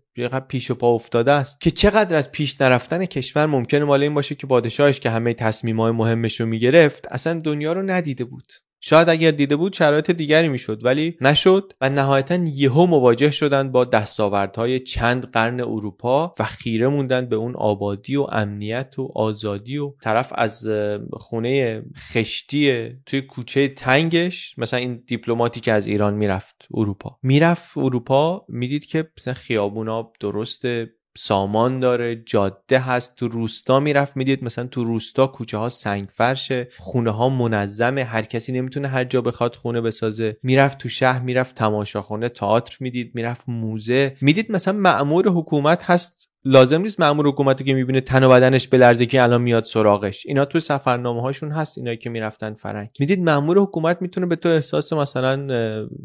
پیش 0.47 0.71
و 0.71 0.75
پا 0.75 0.87
افتاده 0.87 1.31
است 1.31 1.61
که 1.61 1.71
چقدر 1.71 2.15
از 2.15 2.31
پیش 2.31 2.61
نرفتن 2.61 3.05
کشور 3.05 3.45
ممکنه 3.45 3.83
مال 3.83 4.03
این 4.03 4.13
باشه 4.13 4.35
که 4.35 4.47
پادشاهش 4.47 4.99
که 4.99 5.09
همه 5.09 5.33
تصمیمات 5.33 5.95
مهمش 5.95 6.39
رو 6.39 6.45
می‌گرفت 6.45 7.07
اصلا 7.11 7.39
دنیا 7.39 7.73
رو 7.73 7.81
ندیده 7.81 8.23
بود. 8.23 8.53
شاید 8.81 9.09
اگر 9.09 9.31
دیده 9.31 9.55
بود 9.55 9.73
شرایط 9.73 10.11
دیگری 10.11 10.47
می‌شد 10.47 10.85
ولی 10.85 11.17
نشد 11.21 11.73
و 11.81 11.89
نهایتا 11.89 12.35
یهو 12.35 12.85
مواجه 12.85 13.31
شدند 13.31 13.71
با 13.71 13.85
دستاوردهای 13.85 14.79
چند 14.79 15.31
قرن 15.31 15.61
اروپا 15.61 16.33
و 16.39 16.43
خیره 16.43 16.87
موندن 16.87 17.25
به 17.25 17.35
اون 17.35 17.55
آبادی 17.55 18.15
و 18.15 18.21
امنیت 18.21 18.99
و 18.99 19.11
آزادی 19.15 19.77
و 19.77 19.93
طرف 20.01 20.33
از 20.35 20.67
خونه 21.11 21.83
خشتی 22.13 22.89
توی 23.05 23.21
کوچه 23.21 23.67
تنگش 23.67 24.55
مثلا 24.57 24.79
این 24.79 25.03
دیپلماتی 25.07 25.59
که 25.59 25.71
از 25.71 25.87
ایران 25.87 26.13
می‌رفت 26.13 26.67
اروپا. 26.73 27.17
می‌رفت 27.23 27.77
اروپا 27.77 28.45
می‌دید 28.49 28.85
که 28.85 29.09
مثلا 29.17 29.33
خیابونا 29.33 30.11
درسته 30.19 30.96
سامان 31.17 31.79
داره 31.79 32.15
جاده 32.15 32.79
هست 32.79 33.15
تو 33.15 33.27
روستا 33.27 33.79
می‌رفت 33.79 34.17
می‌دید 34.17 34.43
مثلا 34.43 34.67
تو 34.67 34.83
روستا 34.83 35.27
کوچه 35.27 35.57
ها 35.57 35.69
سنگ 35.69 36.07
فرشه 36.09 36.67
خونه 36.77 37.11
ها 37.11 37.29
منظمه 37.29 38.03
هر 38.03 38.21
کسی 38.21 38.51
نمی‌تونه 38.51 38.87
هر 38.87 39.03
جا 39.03 39.21
بخواد 39.21 39.55
خونه 39.55 39.81
بسازه. 39.81 40.37
می‌رفت 40.43 40.77
تو 40.77 40.89
شهر 40.89 41.21
می‌رفت 41.21 41.55
تماشاخونه 41.55 42.29
تئاتر 42.29 42.77
می‌دید 42.79 43.11
می‌رفت 43.15 43.49
موزه. 43.49 44.17
می‌دید 44.21 44.51
مثلا 44.51 44.73
معمور 44.73 45.29
حکومت 45.29 45.83
هست 45.83 46.29
لازم 46.45 46.81
نیست 46.81 46.99
مامور 46.99 47.27
حکومتی 47.27 47.63
که 47.63 47.73
می‌بینه 47.73 48.01
تن 48.01 48.23
و 48.23 48.29
بدنش 48.29 48.69
لرزه 48.73 49.05
که 49.05 49.23
الان 49.23 49.41
میاد 49.41 49.63
سراغش. 49.63 50.25
اینا 50.25 50.45
تو 50.45 50.59
سفرنامه 50.59 51.21
هاشون 51.21 51.51
هست 51.51 51.77
اینایی 51.77 51.97
که 51.97 52.09
می‌رفتن 52.09 52.53
فرنگ. 52.53 52.89
می‌دید 52.99 53.23
مامور 53.23 53.59
حکومت 53.59 54.01
می‌تونه 54.01 54.27
به 54.27 54.35
تو 54.35 54.49
احساس 54.49 54.93
مثلا 54.93 55.47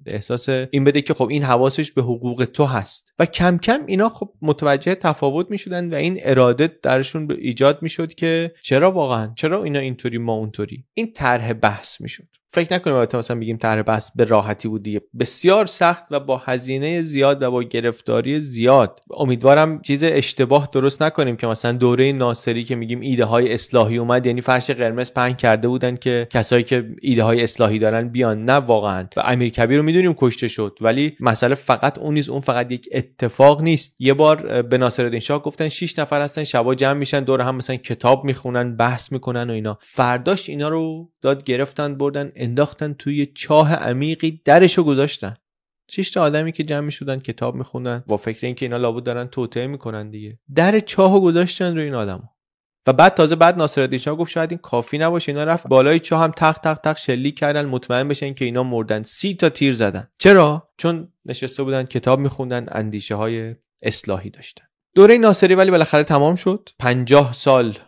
احساس 0.07 0.49
این 0.49 0.85
بده 0.85 1.03
که 1.03 1.15
خب 1.15 1.29
این 1.29 1.43
حواسش 1.43 1.93
به 1.93 2.03
حقوق 2.03 2.45
تو 2.45 2.65
هست. 2.65 3.13
و 3.19 3.27
کم 3.27 3.59
کم 3.59 3.81
اینا 3.87 4.09
خب 4.09 4.33
متوجه 4.43 4.95
تفاوت 4.95 5.51
می‌شدن 5.51 5.91
و 5.91 5.95
این 5.95 6.19
اراده 6.23 6.79
درشون 6.83 7.37
ایجاد 7.39 7.83
می‌شد 7.83 8.15
که 8.15 8.53
چرا 8.63 8.93
واقعا؟ 8.93 9.33
چرا 9.37 9.65
اینا 9.65 9.79
اینطوری 9.79 10.19
ما 10.19 10.33
اونطوری؟ 10.33 10.85
این 10.95 11.13
طرح 11.13 11.53
بحث 11.53 12.01
می‌شد. 12.01 12.29
فکر 12.55 12.75
نکنیم 12.75 12.97
البته 12.97 13.19
مثلا 13.19 13.41
بگیم 13.41 13.57
طرح 13.57 13.83
بحث 13.83 14.11
به 14.17 14.25
راحتی 14.25 14.69
بود 14.69 14.83
دیگه. 14.83 15.01
بسیار 15.19 15.67
سخت 15.67 16.05
و 16.11 16.21
با 16.21 16.37
هزینه 16.37 17.03
زیاد 17.03 17.43
و 17.43 17.51
با 17.51 17.63
گرفتاری 17.63 18.41
زیاد. 18.41 19.01
امیدوارم 19.17 19.81
چیز 19.81 20.05
اشتباه 20.05 20.69
درست 20.73 21.03
نکنیم 21.03 21.37
که 21.37 21.47
مثلا 21.47 21.73
دوره 21.73 22.13
ناصری 22.13 22.65
که 22.65 22.75
میگیم 22.75 23.01
ایده 23.01 23.25
های 23.25 23.55
اصلاحی 23.55 23.99
اومد 23.99 24.27
یعنی 24.27 24.41
فرش 24.41 24.71
قرمز 24.71 25.13
پنگ 25.13 25.37
کرده 25.37 25.69
بودن 25.69 25.97
که 25.97 26.29
کسایی 26.31 26.65
که 26.65 26.89
ایده 27.03 27.23
های 27.23 27.43
اصلاحی 27.43 27.79
دارن 27.79 28.09
بیان. 28.09 28.45
نه 28.45 28.53
واقعا. 28.53 29.07
و 29.17 29.21
امیر 29.21 29.49
کبیر 29.49 29.77
رو 29.77 29.83
می‌دونیم 29.83 30.15
کشته 30.15 30.49
شد 30.49 30.79
ولی 30.81 31.17
مسئله 31.21 31.55
فقط 31.55 31.99
اون 31.99 32.15
نیست 32.15 32.31
اون 32.31 32.41
فقط 32.41 32.73
یک 32.73 32.89
اتفاق 32.93 33.63
نیست. 33.63 33.95
یه 33.99 34.15
بار 34.15 34.63
به 34.63 34.79
ناصرالدین 34.79 35.21
شاه 35.21 35.43
گفتن 35.43 35.69
6 35.69 35.99
نفر 35.99 36.23
هستن 36.23 36.45
شبا 36.45 36.75
جمع 36.75 36.99
میشن 36.99 37.21
دور 37.21 37.41
هم 37.41 37.57
مثلا 37.57 37.77
کتاب 37.77 38.25
می‌خونن 38.25 38.77
بحث 38.77 39.13
می‌کنن 39.13 39.51
و 39.51 39.53
اینا. 39.53 39.79
فرداش 39.81 40.49
اینا 40.49 40.69
رو 40.69 41.11
داد 41.23 41.45
گرفتن 41.45 41.95
بردن 41.95 42.33
انداختن 42.43 42.93
توی 42.93 43.27
چاه 43.27 43.75
عمیقی 43.75 44.41
درشو 44.45 44.85
گذاشتن. 44.85 45.37
شش 45.91 46.11
تا 46.11 46.23
آدمی 46.23 46.53
که 46.53 46.65
جمع 46.65 46.91
شدن 46.91 47.19
کتاب 47.19 47.55
میخوندن. 47.55 48.05
با 48.07 48.17
فکر 48.17 48.47
اینکه 48.47 48.67
اینا 48.67 48.77
لابد 48.77 49.03
دارن 49.03 49.27
توطئه 49.27 49.67
می‌کنن 49.67 50.11
دیگه. 50.11 50.39
در 50.55 50.81
چاهو 50.81 51.21
گذاشتن 51.21 51.75
روی 51.75 51.85
این 51.85 51.95
آدما 51.95 52.33
و 52.87 52.93
بعد 52.93 53.15
تازه 53.15 53.37
بعد 53.37 53.59
ناصرالدین 53.59 53.99
شاه 53.99 54.17
گفت 54.17 54.31
شاید 54.31 54.51
این 54.51 54.59
کافی 54.59 54.99
نباشه. 54.99 55.33
اینا 55.33 55.45
رفت 55.45 55.69
بالای 55.69 56.01
چاه 56.01 56.23
هم 56.23 56.31
تق 56.31 56.59
تق 56.59 56.79
تق 56.79 56.99
شلیک 56.99 57.39
کردن 57.39 57.67
مطمئن 57.67 58.09
بشن 58.09 58.35
که 58.35 58.45
اینا 58.45 58.63
مردن. 58.63 59.03
سی 59.03 59.35
تا 59.35 59.49
تیر 59.49 59.75
زدن. 59.75 60.09
چرا؟ 60.19 60.69
چون 60.77 61.13
نشسته 61.25 61.63
بودن 61.63 61.85
کتاب 61.85 62.19
میخوندن 62.19 62.67
اندیشه 62.69 63.15
های 63.15 63.55
اصلاحی 63.83 64.31
داشتن. 64.31 64.65
دوره 64.95 65.19
ناصری 65.19 65.55
ولی 65.55 65.71
بالاخره 65.71 66.05
تمام 66.05 66.37
شد. 66.37 66.69
50 66.79 67.33
سال 67.33 67.79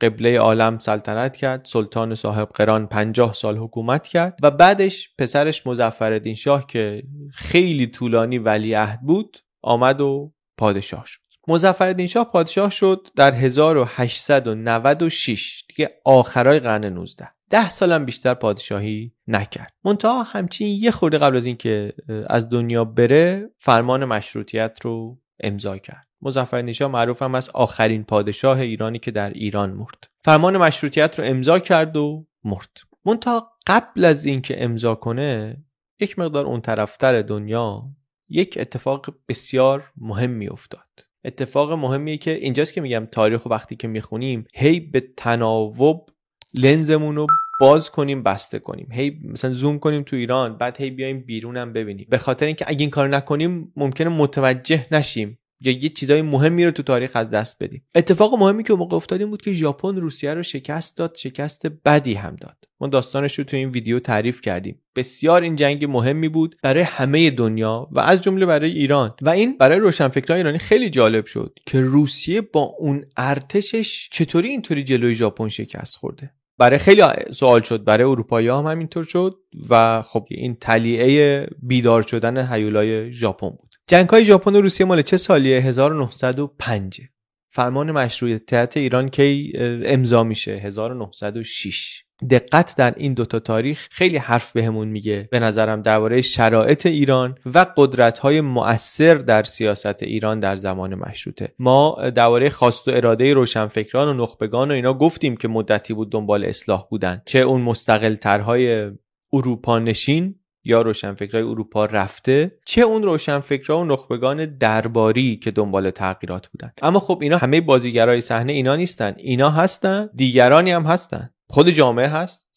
قبله 0.00 0.38
عالم 0.38 0.78
سلطنت 0.78 1.36
کرد 1.36 1.64
سلطان 1.64 2.14
صاحب 2.14 2.48
قران 2.48 2.86
پنجاه 2.86 3.32
سال 3.32 3.56
حکومت 3.56 4.08
کرد 4.08 4.38
و 4.42 4.50
بعدش 4.50 5.14
پسرش 5.18 5.66
مزفر 5.66 6.34
شاه 6.34 6.66
که 6.66 7.02
خیلی 7.32 7.86
طولانی 7.86 8.38
ولیعهد 8.38 9.00
بود 9.02 9.38
آمد 9.62 10.00
و 10.00 10.32
پادشاه 10.56 11.06
شد. 11.06 11.20
مزفر 11.48 12.06
شاه 12.06 12.32
پادشاه 12.32 12.70
شد 12.70 13.08
در 13.16 13.32
1896 13.32 15.64
دیگه 15.68 15.90
آخرای 16.04 16.60
قرن 16.60 16.84
19 16.84 17.28
ده 17.50 17.68
سالم 17.68 18.04
بیشتر 18.04 18.34
پادشاهی 18.34 19.12
نکرد. 19.26 19.72
منتها 19.84 20.22
همچین 20.22 20.82
یه 20.82 20.90
خورده 20.90 21.18
قبل 21.18 21.36
از 21.36 21.44
اینکه 21.44 21.92
از 22.26 22.48
دنیا 22.48 22.84
بره 22.84 23.50
فرمان 23.56 24.04
مشروطیت 24.04 24.78
رو 24.82 25.20
امضا 25.40 25.78
کرد. 25.78 26.07
مظفر 26.22 26.62
نشا 26.62 26.88
معروف 26.88 27.22
هم 27.22 27.34
از 27.34 27.50
آخرین 27.54 28.04
پادشاه 28.04 28.60
ایرانی 28.60 28.98
که 28.98 29.10
در 29.10 29.30
ایران 29.30 29.72
مرد. 29.72 30.10
فرمان 30.20 30.56
مشروطیت 30.56 31.18
رو 31.18 31.24
امضا 31.24 31.58
کرد 31.58 31.96
و 31.96 32.26
مرد. 32.44 32.70
منتها 33.04 33.52
قبل 33.66 34.04
از 34.04 34.24
اینکه 34.24 34.64
امضا 34.64 34.94
کنه 34.94 35.56
یک 36.00 36.18
مقدار 36.18 36.46
اون 36.46 36.60
طرفتر 36.60 37.22
دنیا 37.22 37.82
یک 38.28 38.58
اتفاق 38.60 39.06
بسیار 39.28 39.92
مهمی 39.96 40.48
افتاد. 40.48 40.80
اتفاق 41.24 41.72
مهمیه 41.72 42.16
که 42.16 42.30
اینجاست 42.30 42.72
که 42.72 42.80
میگم 42.80 43.08
تاریخ 43.12 43.46
و 43.46 43.48
وقتی 43.48 43.76
که 43.76 43.88
می‌خونیم 43.88 44.44
هی 44.54 44.80
به 44.80 45.00
تناوب 45.16 46.08
لنزمون 46.54 47.16
رو 47.16 47.26
باز 47.60 47.90
کنیم 47.90 48.22
بسته 48.22 48.58
کنیم. 48.58 48.88
هی 48.92 49.20
مثلا 49.24 49.52
زوم 49.52 49.78
کنیم 49.78 50.02
تو 50.02 50.16
ایران 50.16 50.56
بعد 50.56 50.80
هی 50.80 50.90
بیایم 50.90 51.20
بیرونم 51.20 51.72
ببینیم. 51.72 52.06
به 52.10 52.18
خاطر 52.18 52.46
اینکه 52.46 52.64
اگه 52.68 52.80
این 52.80 52.90
کار 52.90 53.08
نکنیم 53.08 53.72
ممکنه 53.76 54.08
متوجه 54.08 54.86
نشیم 54.92 55.38
یا 55.60 55.72
یه 55.72 55.88
چیزای 55.88 56.22
مهمی 56.22 56.64
رو 56.64 56.70
تو 56.70 56.82
تاریخ 56.82 57.10
از 57.14 57.30
دست 57.30 57.56
بدیم. 57.60 57.84
اتفاق 57.94 58.34
مهمی 58.34 58.62
که 58.62 58.74
موقع 58.74 58.96
افتاد 58.96 59.28
بود 59.28 59.42
که 59.42 59.52
ژاپن 59.52 59.96
روسیه 59.96 60.34
رو 60.34 60.42
شکست 60.42 60.96
داد 60.96 61.14
شکست 61.16 61.66
بدی 61.84 62.14
هم 62.14 62.36
داد. 62.36 62.56
ما 62.80 62.88
داستانش 62.88 63.38
رو 63.38 63.44
تو 63.44 63.56
این 63.56 63.68
ویدیو 63.68 63.98
تعریف 63.98 64.40
کردیم. 64.40 64.80
بسیار 64.96 65.42
این 65.42 65.56
جنگ 65.56 65.84
مهمی 65.84 66.28
بود 66.28 66.56
برای 66.62 66.82
همه 66.82 67.30
دنیا 67.30 67.88
و 67.92 68.00
از 68.00 68.20
جمله 68.20 68.46
برای 68.46 68.70
ایران. 68.70 69.14
و 69.22 69.28
این 69.28 69.58
برای 69.58 69.78
روشنفکران 69.78 70.36
ایرانی 70.36 70.58
خیلی 70.58 70.90
جالب 70.90 71.26
شد 71.26 71.58
که 71.66 71.80
روسیه 71.80 72.40
با 72.40 72.60
اون 72.60 73.04
ارتشش 73.16 74.08
چطوری 74.12 74.48
اینطوری 74.48 74.84
جلوی 74.84 75.14
ژاپن 75.14 75.48
شکست 75.48 75.96
خورده. 75.96 76.30
برای 76.58 76.78
خیلی 76.78 77.02
سوال 77.30 77.60
شد. 77.60 77.84
برای 77.84 78.04
اروپایی 78.04 78.48
هم 78.48 78.66
همینطور 78.66 79.04
شد 79.04 79.36
و 79.70 80.02
خب 80.02 80.26
این 80.30 80.54
تلیعه 80.54 81.46
بیدار 81.62 82.02
شدن 82.02 82.52
هیولای 82.52 83.12
ژاپن 83.12 83.48
بود. 83.48 83.67
جنگ 83.88 84.08
های 84.08 84.24
ژاپن 84.24 84.56
و 84.56 84.60
روسیه 84.60 84.86
مال 84.86 85.02
چه 85.02 85.16
سالیه؟ 85.16 85.60
1905 85.60 87.00
فرمان 87.48 87.92
مشروعیت 87.92 88.76
ایران 88.76 89.08
کی 89.08 89.52
امضا 89.84 90.24
میشه. 90.24 90.50
1906 90.50 92.02
دقت 92.30 92.74
در 92.78 92.94
این 92.96 93.14
دوتا 93.14 93.38
تاریخ 93.38 93.88
خیلی 93.90 94.16
حرف 94.16 94.52
بهمون 94.52 94.88
میگه. 94.88 95.28
به 95.30 95.40
نظرم 95.40 95.82
درباره 95.82 96.22
شرایط 96.22 96.86
ایران 96.86 97.34
و 97.54 97.66
قدرت 97.76 98.18
های 98.18 98.40
مؤثر 98.40 99.14
در 99.14 99.42
سیاست 99.42 100.02
ایران 100.02 100.40
در 100.40 100.56
زمان 100.56 100.94
مشروطه. 100.94 101.54
ما 101.58 102.10
درباره 102.14 102.50
خواست 102.50 102.88
و 102.88 102.90
اراده 102.90 103.34
روشنفکران 103.34 104.08
و 104.08 104.22
نخبگان 104.22 104.70
و 104.70 104.74
اینا 104.74 104.94
گفتیم 104.94 105.36
که 105.36 105.48
مدتی 105.48 105.94
بود 105.94 106.12
دنبال 106.12 106.44
اصلاح 106.44 106.86
بودن. 106.90 107.22
چه 107.26 107.38
اون 107.38 107.60
مستقل 107.60 108.14
ترهای 108.14 108.90
اروپا 109.32 109.78
نشین 109.78 110.34
یا 110.64 110.82
روشنفکرای 110.82 111.42
اروپا 111.42 111.84
رفته 111.84 112.58
چه 112.64 112.80
اون 112.80 113.02
روشنفکرها 113.02 113.80
و 113.80 113.84
نخبگان 113.84 114.44
درباری 114.44 115.36
که 115.36 115.50
دنبال 115.50 115.90
تغییرات 115.90 116.46
بودن. 116.48 116.72
اما 116.82 117.00
خب 117.00 117.18
اینا 117.22 117.36
همه 117.36 117.60
بازیگرای 117.60 118.20
صحنه 118.20 118.52
اینا 118.52 118.76
نیستن. 118.76 119.14
اینا 119.16 119.50
هستن 119.50 120.10
دیگرانی 120.14 120.70
هم 120.70 120.82
هستن. 120.82 121.30
خود 121.48 121.70
جامعه 121.70 122.08
هست. 122.08 122.48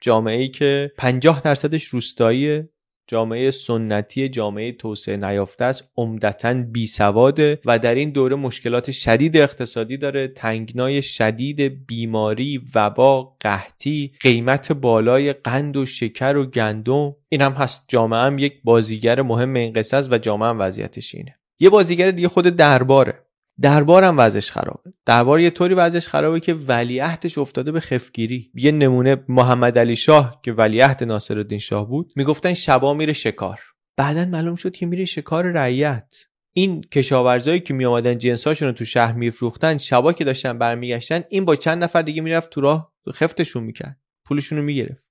جامعه 0.00 0.38
ای 0.40 0.48
که 0.48 0.92
50 0.98 1.40
درصدش 1.40 1.84
روستایی 1.84 2.62
جامعه 3.10 3.50
سنتی 3.50 4.28
جامعه 4.28 4.72
توسعه 4.72 5.16
نیافته 5.16 5.64
است. 5.64 5.84
عمدتا 5.96 6.54
بی 6.54 6.86
سواده 6.86 7.60
و 7.64 7.78
در 7.78 7.94
این 7.94 8.10
دوره 8.10 8.36
مشکلات 8.36 8.90
شدید 8.90 9.36
اقتصادی 9.36 9.96
داره. 9.96 10.28
تنگنای 10.28 11.02
شدید 11.02 11.86
بیماری 11.86 12.60
وبا 12.74 13.36
قحطی 13.40 14.12
قیمت 14.20 14.72
بالای 14.72 15.32
قند 15.32 15.76
و 15.76 15.86
شکر 15.86 16.36
و 16.36 16.46
گندم 16.46 17.16
این 17.28 17.42
هم 17.42 17.52
هست. 17.52 17.84
جامعه 17.88 18.20
هم 18.20 18.38
یک 18.38 18.60
بازیگر 18.64 19.22
مهم 19.22 19.54
این 19.54 19.72
قصه 19.72 19.96
است 19.96 20.12
و 20.12 20.18
جامعه 20.18 20.48
هم 20.48 20.60
وضعیتش 20.60 21.14
اینه. 21.14 21.36
یه 21.60 21.70
بازیگر 21.70 22.10
دیگه 22.10 22.28
خود 22.28 22.44
درباره. 22.46 23.29
دربارم 23.60 24.18
وضعش 24.18 24.50
خرابه. 24.50 24.90
دربار 25.06 25.40
یه 25.40 25.50
طوری 25.50 25.74
وضعش 25.74 26.08
خرابه 26.08 26.40
که 26.40 26.54
ولیعهدش 26.54 27.38
افتاده 27.38 27.72
به 27.72 27.80
خفگیری. 27.80 28.50
یه 28.54 28.72
نمونه 28.72 29.24
محمد 29.28 29.78
علی 29.78 29.96
شاه 29.96 30.40
که 30.42 30.52
ولیعهد 30.52 31.04
ناصرالدین 31.04 31.58
شاه 31.58 31.88
بود 31.88 32.12
می‌گفتن 32.16 32.54
شبا 32.54 32.94
میره 32.94 33.12
شکار. 33.12 33.60
بعدا 33.96 34.24
معلوم 34.24 34.54
شد 34.54 34.72
که 34.72 34.86
میره 34.86 35.04
شکار 35.04 35.44
رعیت. 35.44 36.14
این 36.52 36.80
کشاورزایی 36.80 37.60
که 37.60 37.74
میآمدن 37.74 38.18
جنساشون 38.18 38.68
رو 38.68 38.74
تو 38.74 38.84
شهر 38.84 39.12
میفروختن 39.12 39.78
شبا 39.78 40.12
که 40.12 40.24
داشتن 40.24 40.58
برمیگشتن 40.58 41.22
این 41.28 41.44
با 41.44 41.56
چند 41.56 41.84
نفر 41.84 42.02
دیگه 42.02 42.22
می‌رفت 42.22 42.50
تو 42.50 42.60
راه 42.60 42.92
خفتشون 43.12 43.62
می‌کرد. 43.62 44.00
پولشون 44.24 44.58
رو 44.58 44.64
می‌گرفت. 44.64 45.10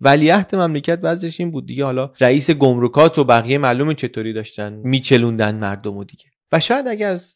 ولیعهد 0.00 0.54
مملکت 0.54 0.98
وضعش 1.02 1.40
این 1.40 1.50
بود 1.50 1.66
دیگه. 1.66 1.84
حالا 1.84 2.12
رئیس 2.20 2.50
گمرکات 2.50 3.18
و 3.18 3.24
بقیه 3.24 3.58
معلومه 3.58 3.94
چطوری 3.94 4.32
داشتن 4.32 4.72
میچلوندن 4.72 5.54
مردم 5.54 5.96
و 5.96 6.04
دیگه. 6.04 6.24
و 6.52 6.60
شاید 6.60 6.88
اگر 6.88 7.10
از 7.10 7.34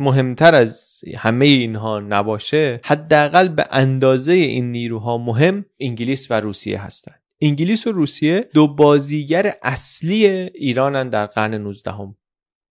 مهمتر 0.00 0.54
از 0.54 1.00
همه 1.16 1.46
اینها 1.46 2.00
نباشه 2.00 2.80
حداقل 2.84 3.48
به 3.48 3.66
اندازه 3.70 4.32
این 4.32 4.72
نیروها 4.72 5.18
مهم 5.18 5.64
انگلیس 5.80 6.30
و 6.30 6.40
روسیه 6.40 6.82
هستند 6.82 7.22
انگلیس 7.40 7.86
و 7.86 7.92
روسیه 7.92 8.40
دو 8.54 8.74
بازیگر 8.74 9.52
اصلی 9.62 10.26
ایرانن 10.26 11.08
در 11.08 11.26
قرن 11.26 11.54
19 11.54 11.92
هم. 11.92 12.16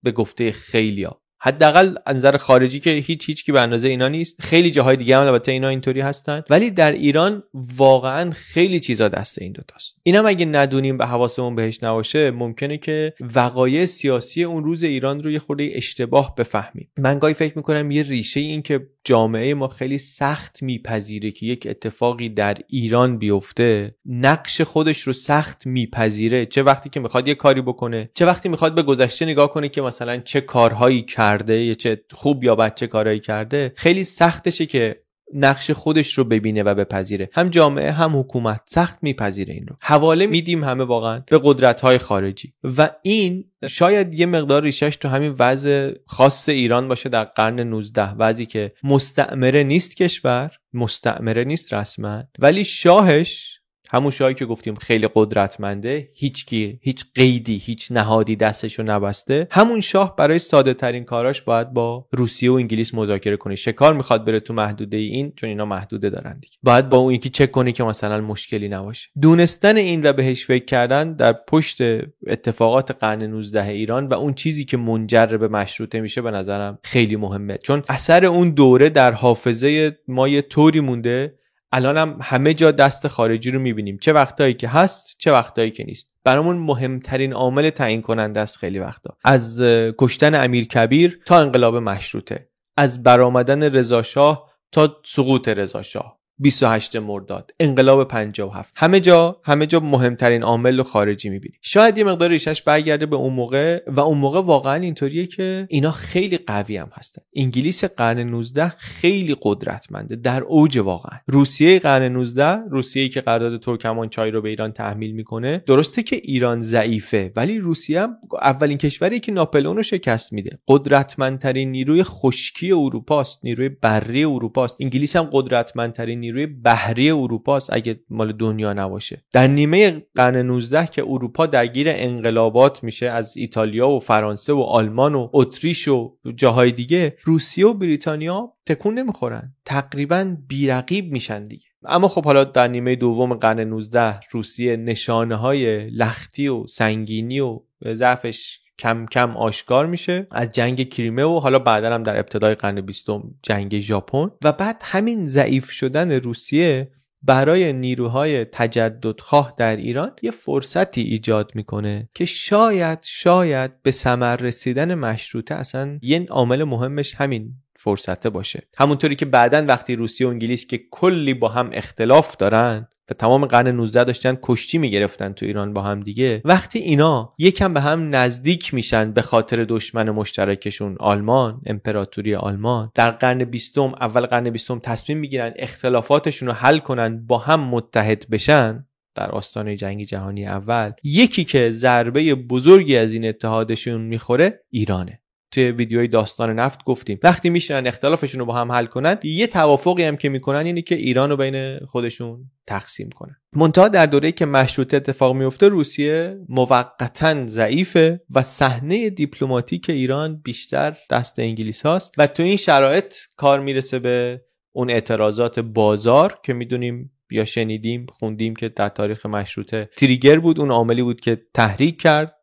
به 0.04 0.12
گفته 0.12 0.52
خیلیا 0.52 1.22
حداقل 1.40 1.96
نظر 2.08 2.38
خارجی 2.38 2.80
که 2.80 2.90
هیچ 2.90 3.30
هیچ 3.30 3.46
کی 3.46 3.52
به 3.52 3.62
اندازه 3.62 3.88
اینا 3.88 4.08
نیست. 4.08 4.36
خیلی 4.40 4.72
جاهای 4.72 4.98
دیگه 4.98 5.18
هم 5.18 5.24
البته 5.24 5.52
اینا 5.52 5.68
اینطوری 5.68 6.02
هستن. 6.02 6.44
ولی 6.50 6.72
در 6.72 6.92
ایران 6.92 7.44
واقعا 7.54 8.32
خیلی 8.32 8.80
چیزا 8.80 9.08
دست 9.08 9.42
این 9.42 9.52
دوتاست. 9.52 9.96
اینم 10.04 10.26
اگه 10.26 10.46
ندونیم 10.46 10.98
به 10.98 11.06
حواسمون 11.06 11.56
بهش 11.56 11.84
نباشه 11.84 12.32
ممکنه 12.32 12.78
که 12.78 13.14
وقایع 13.36 13.86
سیاسی 13.86 14.44
اون 14.44 14.64
روز 14.64 14.84
ایران 14.84 15.24
رو 15.24 15.32
یه 15.32 15.40
خورده 15.40 15.72
اشتباه 15.74 16.36
بفهمیم. 16.36 16.90
من 16.98 17.20
گاهی 17.20 17.34
فکر 17.34 17.54
می‌کنم 17.58 17.92
یه 17.92 18.04
ریشه 18.04 18.40
این 18.40 18.62
که 18.62 18.88
جامعه 19.04 19.54
ما 19.54 19.68
خیلی 19.68 19.98
سخت 19.98 20.64
میپذیره 20.64 21.32
که 21.32 21.46
یک 21.46 21.68
اتفاقی 21.70 22.30
در 22.30 22.58
ایران 22.68 23.18
بیفته 23.18 23.96
نقش 24.06 24.62
خودش 24.62 25.02
رو 25.02 25.14
سخت 25.14 25.68
میپذیره. 25.68 26.46
چه 26.46 26.64
وقتی 26.64 26.90
که 26.90 27.00
می‌خواد 27.00 27.28
یه 27.28 27.36
کاری 27.36 27.62
بکنه 27.62 28.10
چه 28.14 28.26
وقتی 28.26 28.50
می‌خواد 28.50 28.76
به 28.76 28.84
گذشته 28.84 29.26
نگاه 29.26 29.52
کنه 29.52 29.70
که 29.70 29.82
مثلا 29.82 30.18
چه 30.18 30.42
کارهایی 30.42 31.04
کرده 31.26 31.62
یا 31.62 31.74
چه 31.74 32.02
خوب 32.12 32.44
یا 32.44 32.56
بد 32.56 32.76
چه 32.76 32.88
کارهایی 32.88 33.20
کرده 33.20 33.74
خیلی 33.76 34.04
سختشه 34.04 34.66
که 34.66 35.06
نقش 35.34 35.72
خودش 35.72 36.14
رو 36.14 36.24
ببینه 36.24 36.64
و 36.64 36.76
بپذیره. 36.76 37.30
هم 37.34 37.50
جامعه 37.50 37.92
هم 37.92 38.20
حکومت 38.20 38.62
سخت 38.66 39.00
میپذیره 39.02 39.54
این 39.54 39.68
رو. 39.68 39.76
حواله 39.82 40.28
میدیم 40.28 40.64
همه 40.64 40.84
واقعا 40.84 41.24
به 41.28 41.40
قدرت 41.44 41.82
های 41.82 41.98
خارجی. 41.98 42.54
و 42.64 42.90
این 43.04 43.46
شاید 43.68 44.14
یه 44.14 44.26
مقدار 44.26 44.64
ریشش 44.64 44.96
تو 44.96 45.08
همین 45.08 45.36
وضع 45.40 45.94
خاص 46.06 46.50
ایران 46.50 46.88
باشه 46.88 47.10
در 47.10 47.24
قرن 47.24 47.60
19 47.60 48.14
وضعی 48.14 48.46
که 48.46 48.72
مستعمره 48.84 49.64
نیست 49.64 49.96
کشور 49.96 50.52
مستعمره 50.74 51.44
نیست 51.44 51.74
رسما. 51.74 52.24
ولی 52.40 52.66
شاهش 52.66 53.55
همون 53.96 54.12
شاهی 54.12 54.34
که 54.34 54.46
گفتیم 54.46 54.76
خیلی 54.76 55.10
قدرتمنده 55.16 56.10
هیچ 56.14 56.46
کی 56.46 56.80
هیچ 56.82 57.06
قیدی 57.16 57.58
هیچ 57.58 57.92
نهادی 57.92 58.36
دستشو 58.36 58.84
نبسته. 58.84 59.48
همون 59.52 59.82
شاه 59.82 60.16
برای 60.16 60.40
ساده 60.40 60.74
ترین 60.74 61.04
کاراش 61.04 61.42
باید 61.42 61.74
با 61.74 62.08
روسیه 62.12 62.52
و 62.52 62.54
انگلیس 62.54 62.94
مذاکره 62.96 63.38
کنه. 63.38 63.56
شکار 63.56 63.94
می‌خواد 63.94 64.26
بره 64.26 64.40
تو 64.40 64.54
محدوده 64.54 64.98
این؟ 64.98 65.34
چون 65.36 65.50
اینا 65.50 65.66
محدوده 65.66 66.10
دارن 66.10 66.40
دیگه. 66.40 66.56
باید 66.64 66.90
با 66.90 66.98
اون 66.98 67.14
یکی 67.14 67.30
چک 67.30 67.52
کنی 67.52 67.72
که 67.72 67.84
مثلا 67.84 68.22
مشکلی 68.22 68.70
نباشه. 68.70 69.10
دونستن 69.22 69.78
این 69.78 70.06
و 70.06 70.14
بهش 70.14 70.46
فکر 70.46 70.66
کردن 70.66 71.14
در 71.14 71.34
پشت 71.34 71.82
اتفاقات 72.28 72.92
قرن 72.92 73.24
19 73.24 73.68
ایران 73.68 74.08
و 74.08 74.14
اون 74.14 74.34
چیزی 74.34 74.66
که 74.66 74.78
منجر 74.78 75.26
به 75.26 75.48
مشروطه 75.48 76.00
میشه 76.00 76.22
به 76.22 76.32
نظرم 76.32 76.80
خیلی 76.84 77.16
مهمه. 77.16 77.58
چون 77.64 77.84
اثر 77.90 78.26
اون 78.26 78.50
دوره 78.50 78.90
در 78.90 79.12
حافظه 79.12 79.98
ما 80.08 80.28
یه 80.28 80.42
طوری 80.42 80.80
مونده 80.80 81.34
الان 81.76 81.98
هم 81.98 82.20
همه 82.22 82.54
جا 82.54 82.72
دست 82.72 83.08
خارجی 83.08 83.52
رو 83.52 83.60
می‌بینیم. 83.60 83.98
چه 83.98 84.14
وقتایی 84.14 84.54
که 84.54 84.68
هست 84.68 85.16
چه 85.18 85.32
وقتایی 85.32 85.72
که 85.72 85.84
نیست. 85.84 86.08
برامون 86.24 86.58
مهمترین 86.58 87.34
عامل 87.34 87.70
تعیین 87.70 88.02
کننده 88.02 88.40
است 88.40 88.58
خیلی 88.58 88.80
وقتا. 88.80 89.18
از 89.24 89.64
کشتن 89.98 90.44
امیر 90.44 90.66
کبیر 90.66 91.20
تا 91.26 91.40
انقلاب 91.40 91.76
مشروطه. 91.76 92.50
از 92.78 93.04
برآمدن 93.04 93.64
رضاشاه 93.64 94.52
تا 94.72 94.98
سقوط 95.06 95.48
رضاشاه 95.48 96.20
28 96.40 96.96
مرداد. 96.96 97.52
انقلاب 97.60 98.08
57 98.08 98.74
همه 98.76 99.00
جا 99.00 99.40
همه 99.44 99.66
جا 99.66 99.80
مهمترین 99.80 100.44
عامل 100.44 100.78
رو 100.78 100.84
خارجی 100.84 101.30
می‌بینی. 101.30 101.56
شاید 101.62 101.98
یه 101.98 102.04
مقدار 102.04 102.30
ریشش 102.30 102.62
برگرده 102.62 103.06
به 103.06 103.16
اون 103.16 103.34
موقع 103.34 103.84
و 103.88 104.00
اون 104.00 104.18
موقع 104.18 104.42
واقعا 104.42 104.76
اینطوریه 104.76 105.28
که 105.28 105.68
اینا 105.70 105.92
خیلی 105.92 106.38
قوی 106.38 106.78
هم 106.78 106.90
هستن. 106.94 107.22
انگلیس 107.36 107.84
قرن 107.84 108.20
19 108.20 108.68
خیلی 108.78 109.36
قدرتمنده. 109.42 110.16
در 110.16 110.44
اوج 110.44 110.78
واقعا. 110.78 111.20
روسیه 111.28 111.80
قرن 111.80 112.12
19 112.12 112.64
روسیه 112.72 113.10
که 113.10 113.22
قرارداد 113.22 113.60
ترکمانچای 113.60 114.32
رو 114.32 114.42
به 114.42 114.50
ایران 114.50 114.72
تحمیل 114.72 115.12
می‌کنه 115.12 115.64
درسته 115.66 116.04
که 116.04 116.16
ایران 116.16 116.62
ضعیفه 116.62 117.32
ولی 117.36 117.60
روسیه 117.60 118.02
هم 118.02 118.18
اولین 118.42 118.78
کشوری 118.78 119.20
که 119.20 119.32
ناپلئون 119.32 119.78
رو 119.78 119.84
شکست 119.84 120.34
میده. 120.34 120.60
قدرتمندترین 120.68 121.72
نیروی 121.72 122.04
خشکی 122.04 122.72
اروپاست 122.72 123.40
نیروی 123.44 123.70
بری 123.70 124.24
اروپاست. 124.24 124.78
انگلیس 124.80 125.16
هم 125.16 125.30
قدرتمندترین 125.32 126.25
نیروی 126.26 126.46
بحری 126.46 127.12
اروپا 127.12 127.56
است 127.56 127.74
اگه 127.74 128.00
مال 128.10 128.34
دنیا 128.34 128.74
نباشه. 128.74 129.24
در 129.34 129.48
نیمه 129.48 130.06
قرن 130.16 130.38
19 130.38 130.88
که 130.88 131.04
اروپا 131.08 131.46
درگیر 131.46 131.88
انقلابات 131.90 132.84
میشه 132.84 133.06
از 133.06 133.38
ایتالیا 133.38 133.90
و 133.90 134.00
فرانسه 134.00 134.54
و 134.54 134.60
آلمان 134.62 135.16
و 135.16 135.30
اتریش 135.34 135.88
و 135.88 136.18
جاهای 136.36 136.72
دیگه 136.72 137.18
روسیه 137.24 137.68
و 137.68 137.74
بریتانیا 137.74 138.54
تکون 138.66 138.94
نمی‌خورن. 138.94 139.56
تقریبا 139.66 140.36
بیرقیب 140.48 141.12
میشن 141.12 141.44
دیگه. 141.44 141.66
اما 141.86 142.08
خب 142.08 142.26
حالا 142.26 142.44
در 142.44 142.68
نیمه 142.68 142.96
دوم 142.96 143.34
قرن 143.34 143.60
19 143.60 144.20
روسیه 144.32 144.76
نشانه 144.78 145.36
های 145.36 145.90
لختی 145.90 146.48
و 146.48 146.68
سنگینی 146.68 147.40
و 147.40 147.60
ضعفش 147.94 148.60
کم 148.80 149.06
کم 149.06 149.38
آشکار 149.38 149.86
میشه. 149.86 150.28
از 150.32 150.52
جنگ 150.52 150.90
کریمه 150.90 151.24
و 151.24 151.40
حالا 151.40 151.60
بعدا 151.60 151.94
هم 151.94 152.04
در 152.04 152.20
ابتدای 152.20 152.56
قرن 152.56 152.82
بیستم 152.82 153.24
جنگ 153.44 153.80
ژاپن. 153.80 154.32
و 154.44 154.52
بعد 154.52 154.82
همین 154.86 155.28
ضعیف 155.28 155.72
شدن 155.72 156.12
روسیه 156.12 156.92
برای 157.24 157.74
نیروهای 157.74 158.46
تجددخواه 158.46 159.54
در 159.58 159.76
ایران 159.76 160.12
یه 160.22 160.32
فرصتی 160.32 161.02
ایجاد 161.02 161.52
می‌کنه 161.56 162.10
که 162.14 162.26
شاید 162.26 163.00
شاید 163.02 163.82
به 163.82 163.92
ثمر 163.92 164.36
رسیدن 164.36 164.96
مشروطه 164.96 165.56
اصلا 165.56 166.00
یه 166.02 166.26
عامل 166.30 166.64
مهمش 166.64 167.16
همین 167.16 167.54
فرصته 167.76 168.30
باشه. 168.30 168.68
همونطوری 168.78 169.16
که 169.16 169.26
بعدا 169.26 169.66
وقتی 169.68 169.96
روسیه 169.96 170.28
و 170.28 170.30
انگلیس 170.30 170.68
که 170.68 170.82
کلی 170.92 171.34
با 171.34 171.50
هم 171.50 171.70
اختلاف 171.74 172.38
دارن 172.38 172.88
و 173.10 173.14
تمام 173.14 173.46
قرن 173.46 173.68
19 173.68 174.04
داشتن 174.04 174.38
کشتی 174.42 174.78
می‌گرفتن 174.78 175.34
تو 175.34 175.46
ایران 175.46 175.74
با 175.74 175.82
هم 175.82 176.00
دیگه. 176.00 176.42
وقتی 176.46 176.80
اینا 176.80 177.34
یکم 177.38 177.74
به 177.74 177.82
هم 177.82 178.16
نزدیک 178.16 178.74
میشن 178.74 179.12
به 179.12 179.22
خاطر 179.22 179.64
دشمن 179.64 180.10
مشترکشون 180.10 180.96
آلمان 181.00 181.62
امپراتوری 181.66 182.36
آلمان 182.36 182.92
در 182.96 183.12
قرن 183.12 183.44
بیستم 183.44 183.94
اول 184.02 184.26
قرن 184.26 184.50
بیستم 184.50 184.80
تصمیم 184.80 185.18
می‌گیرن 185.18 185.54
اختلافاتشون 185.56 186.48
رو 186.48 186.54
حل 186.54 186.78
کنن 186.78 187.26
با 187.26 187.38
هم 187.38 187.60
متحد 187.60 188.26
بشن. 188.32 188.86
در 189.16 189.32
آستانه 189.32 189.76
جنگ 189.76 190.04
جهانی 190.04 190.48
اول 190.48 190.92
یکی 191.04 191.44
که 191.44 191.72
ضربه 191.72 192.36
بزرگی 192.36 192.98
از 192.98 193.12
این 193.12 193.28
اتحادشون 193.28 194.02
می‌خوره 194.02 194.64
ایرانه. 194.70 195.22
توی 195.56 195.72
ویدیوی 195.72 196.08
داستان 196.08 196.60
نفت 196.60 196.84
گفتیم. 196.84 197.20
وقتی 197.24 197.50
میشنن 197.50 197.88
اختلافشون 197.88 198.40
رو 198.40 198.46
با 198.46 198.54
هم 198.54 198.72
حل 198.72 198.86
کنند 198.86 199.26
یه 199.26 199.48
توافقی 199.48 200.04
هم 200.04 200.18
که 200.18 200.30
می‌کنن 200.30 200.66
اینه 200.66 200.82
که 200.82 200.96
ایران 200.96 201.30
رو 201.30 201.38
بین 201.38 201.78
خودشون 201.80 202.52
تقسیم 202.68 203.10
کنن. 203.10 203.36
منتها 203.54 203.88
در 203.88 204.06
دوره‌ای 204.06 204.32
که 204.32 204.46
مشروطه 204.46 204.98
اتفاق 204.98 205.36
میفته 205.36 205.68
روسیه 205.68 206.38
موقتا 206.50 207.48
ضعیفه 207.48 208.22
و 208.30 208.42
صحنه 208.42 209.10
دیپلماتیک 209.10 209.90
ایران 209.90 210.42
بیشتر 210.44 210.98
دست 211.10 211.40
انگلیس 211.40 211.86
هاست 211.86 212.14
و 212.18 212.28
تو 212.28 212.44
این 212.44 212.58
شرایط 212.58 213.14
کار 213.36 213.60
می‌رسه 213.60 214.00
به 214.00 214.42
اون 214.72 214.90
اعتراضات 214.90 215.60
بازار 215.60 216.40
که 216.44 216.54
می‌دونیم 216.54 217.12
یا 217.32 217.46
شنیدیم 217.46 218.06
خوندیم 218.10 218.56
که 218.56 218.70
در 218.70 218.90
تاریخ 218.90 219.26
مشروطه 219.26 219.90
تریگر 219.98 220.40
بود 220.40 220.60
اون 220.60 220.72
عاملی 220.72 221.02
بود 221.04 221.22
که 221.22 221.42
تحریک 221.54 222.02
کرد. 222.02 222.35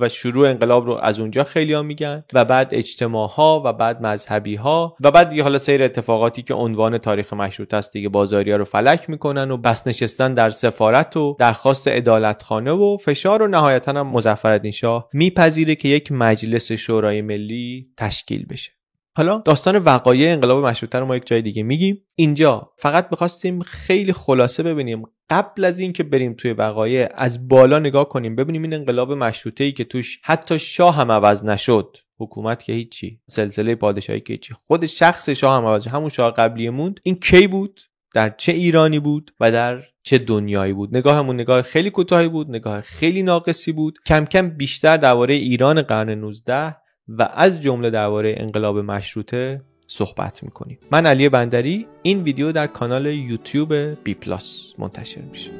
و 0.00 0.08
شروع 0.08 0.48
انقلاب 0.48 0.86
رو 0.86 0.92
از 0.92 1.20
اونجا 1.20 1.44
خیلی 1.44 1.72
ها 1.72 1.82
میگن 1.82 2.24
و 2.32 2.44
بعد 2.44 2.68
اجتماع 2.72 3.28
ها 3.28 3.62
و 3.64 3.72
بعد 3.72 4.02
مذهبی 4.02 4.54
ها 4.54 4.96
و 5.00 5.10
بعد 5.10 5.28
دیگه 5.28 5.42
حالا 5.42 5.58
سیر 5.58 5.82
اتفاقاتی 5.82 6.42
که 6.42 6.54
عنوان 6.54 6.98
تاریخ 6.98 7.32
مشروط 7.32 7.74
است 7.74 7.92
دیگه 7.92 8.08
بازاری 8.08 8.50
ها 8.50 8.56
رو 8.56 8.64
فلک 8.64 9.10
می‌کنن 9.10 9.50
و 9.50 9.56
بس 9.56 9.86
نشستن 9.86 10.34
در 10.34 10.50
سفارت 10.50 11.16
و 11.16 11.36
درخواست 11.38 11.88
خانه 12.42 12.72
و 12.72 12.96
فشار 12.96 13.42
و 13.42 13.46
نهایتا 13.46 13.92
هم 13.92 14.06
مظفرالدین 14.06 14.72
شاه 14.72 15.08
میپذیره 15.12 15.74
که 15.74 15.88
یک 15.88 16.12
مجلس 16.12 16.72
شورای 16.72 17.22
ملی 17.22 17.88
تشکیل 17.96 18.46
بشه. 18.46 18.72
حالا 19.16 19.38
داستان 19.38 19.78
وقایع 19.78 20.32
انقلاب 20.32 20.66
مشروطه 20.66 20.98
رو 20.98 21.06
ما 21.06 21.16
یک 21.16 21.26
جای 21.26 21.42
دیگه 21.42 21.62
میگیم. 21.62 22.02
اینجا 22.14 22.70
فقط 22.76 23.08
می‌خواستیم 23.10 23.60
خیلی 23.60 24.12
خلاصه 24.12 24.62
ببینیم. 24.62 25.02
قبل 25.30 25.64
از 25.64 25.78
اینکه 25.78 26.02
بریم 26.02 26.34
توی 26.34 26.52
وقایع 26.52 27.08
از 27.14 27.48
بالا 27.48 27.78
نگاه 27.78 28.08
کنیم 28.08 28.36
ببینیم 28.36 28.62
این 28.62 28.74
انقلاب 28.74 29.12
مشروطه 29.12 29.64
ای 29.64 29.72
که 29.72 29.84
توش 29.84 30.20
حتی 30.22 30.58
شاه 30.58 30.96
هم 30.96 31.12
عوض 31.12 31.44
نشد. 31.44 31.96
حکومت 32.18 32.62
که 32.62 32.72
هیچی 32.72 33.20
سلسله 33.26 33.74
پادشاهی 33.74 34.20
که 34.20 34.32
هیچی. 34.32 34.54
خود 34.66 34.86
شخص 34.86 35.28
شاه 35.28 35.56
هم 35.56 35.66
عوض 35.66 35.86
همون 35.86 36.08
شاه 36.08 36.34
قبلی 36.34 36.70
موند 36.70 37.00
این 37.02 37.14
کی 37.14 37.46
بود؟ 37.46 37.80
در 38.14 38.28
چه 38.28 38.52
ایرانی 38.52 38.98
بود 38.98 39.34
و 39.40 39.52
در 39.52 39.82
چه 40.02 40.18
دنیایی 40.18 40.72
بود؟ 40.72 40.96
نگاهمون 40.96 41.40
نگاه 41.40 41.62
خیلی 41.62 41.90
کوتاهی 41.90 42.28
بود 42.28 42.50
نگاه 42.50 42.80
خیلی 42.80 43.22
ناقصی 43.22 43.72
بود. 43.72 43.98
کم 44.06 44.24
کم 44.24 44.50
بیشتر 44.50 44.96
درباره 44.96 45.34
ایران 45.34 45.82
قرن 45.82 46.10
19 46.10 46.76
و 47.08 47.28
از 47.34 47.62
جمله 47.62 47.90
درباره 47.90 48.34
انقلاب 48.38 48.78
مشروطه 48.78 49.60
صحبت 49.86 50.42
می‌کنیم. 50.42 50.78
من 50.90 51.06
علی 51.06 51.28
بندری 51.28 51.86
این 52.02 52.22
ویدیو 52.22 52.52
در 52.52 52.66
کانال 52.66 53.06
یوتیوب 53.06 53.74
بی 54.04 54.14
پلاس 54.14 54.74
منتشر 54.78 55.20
میشه. 55.20 55.50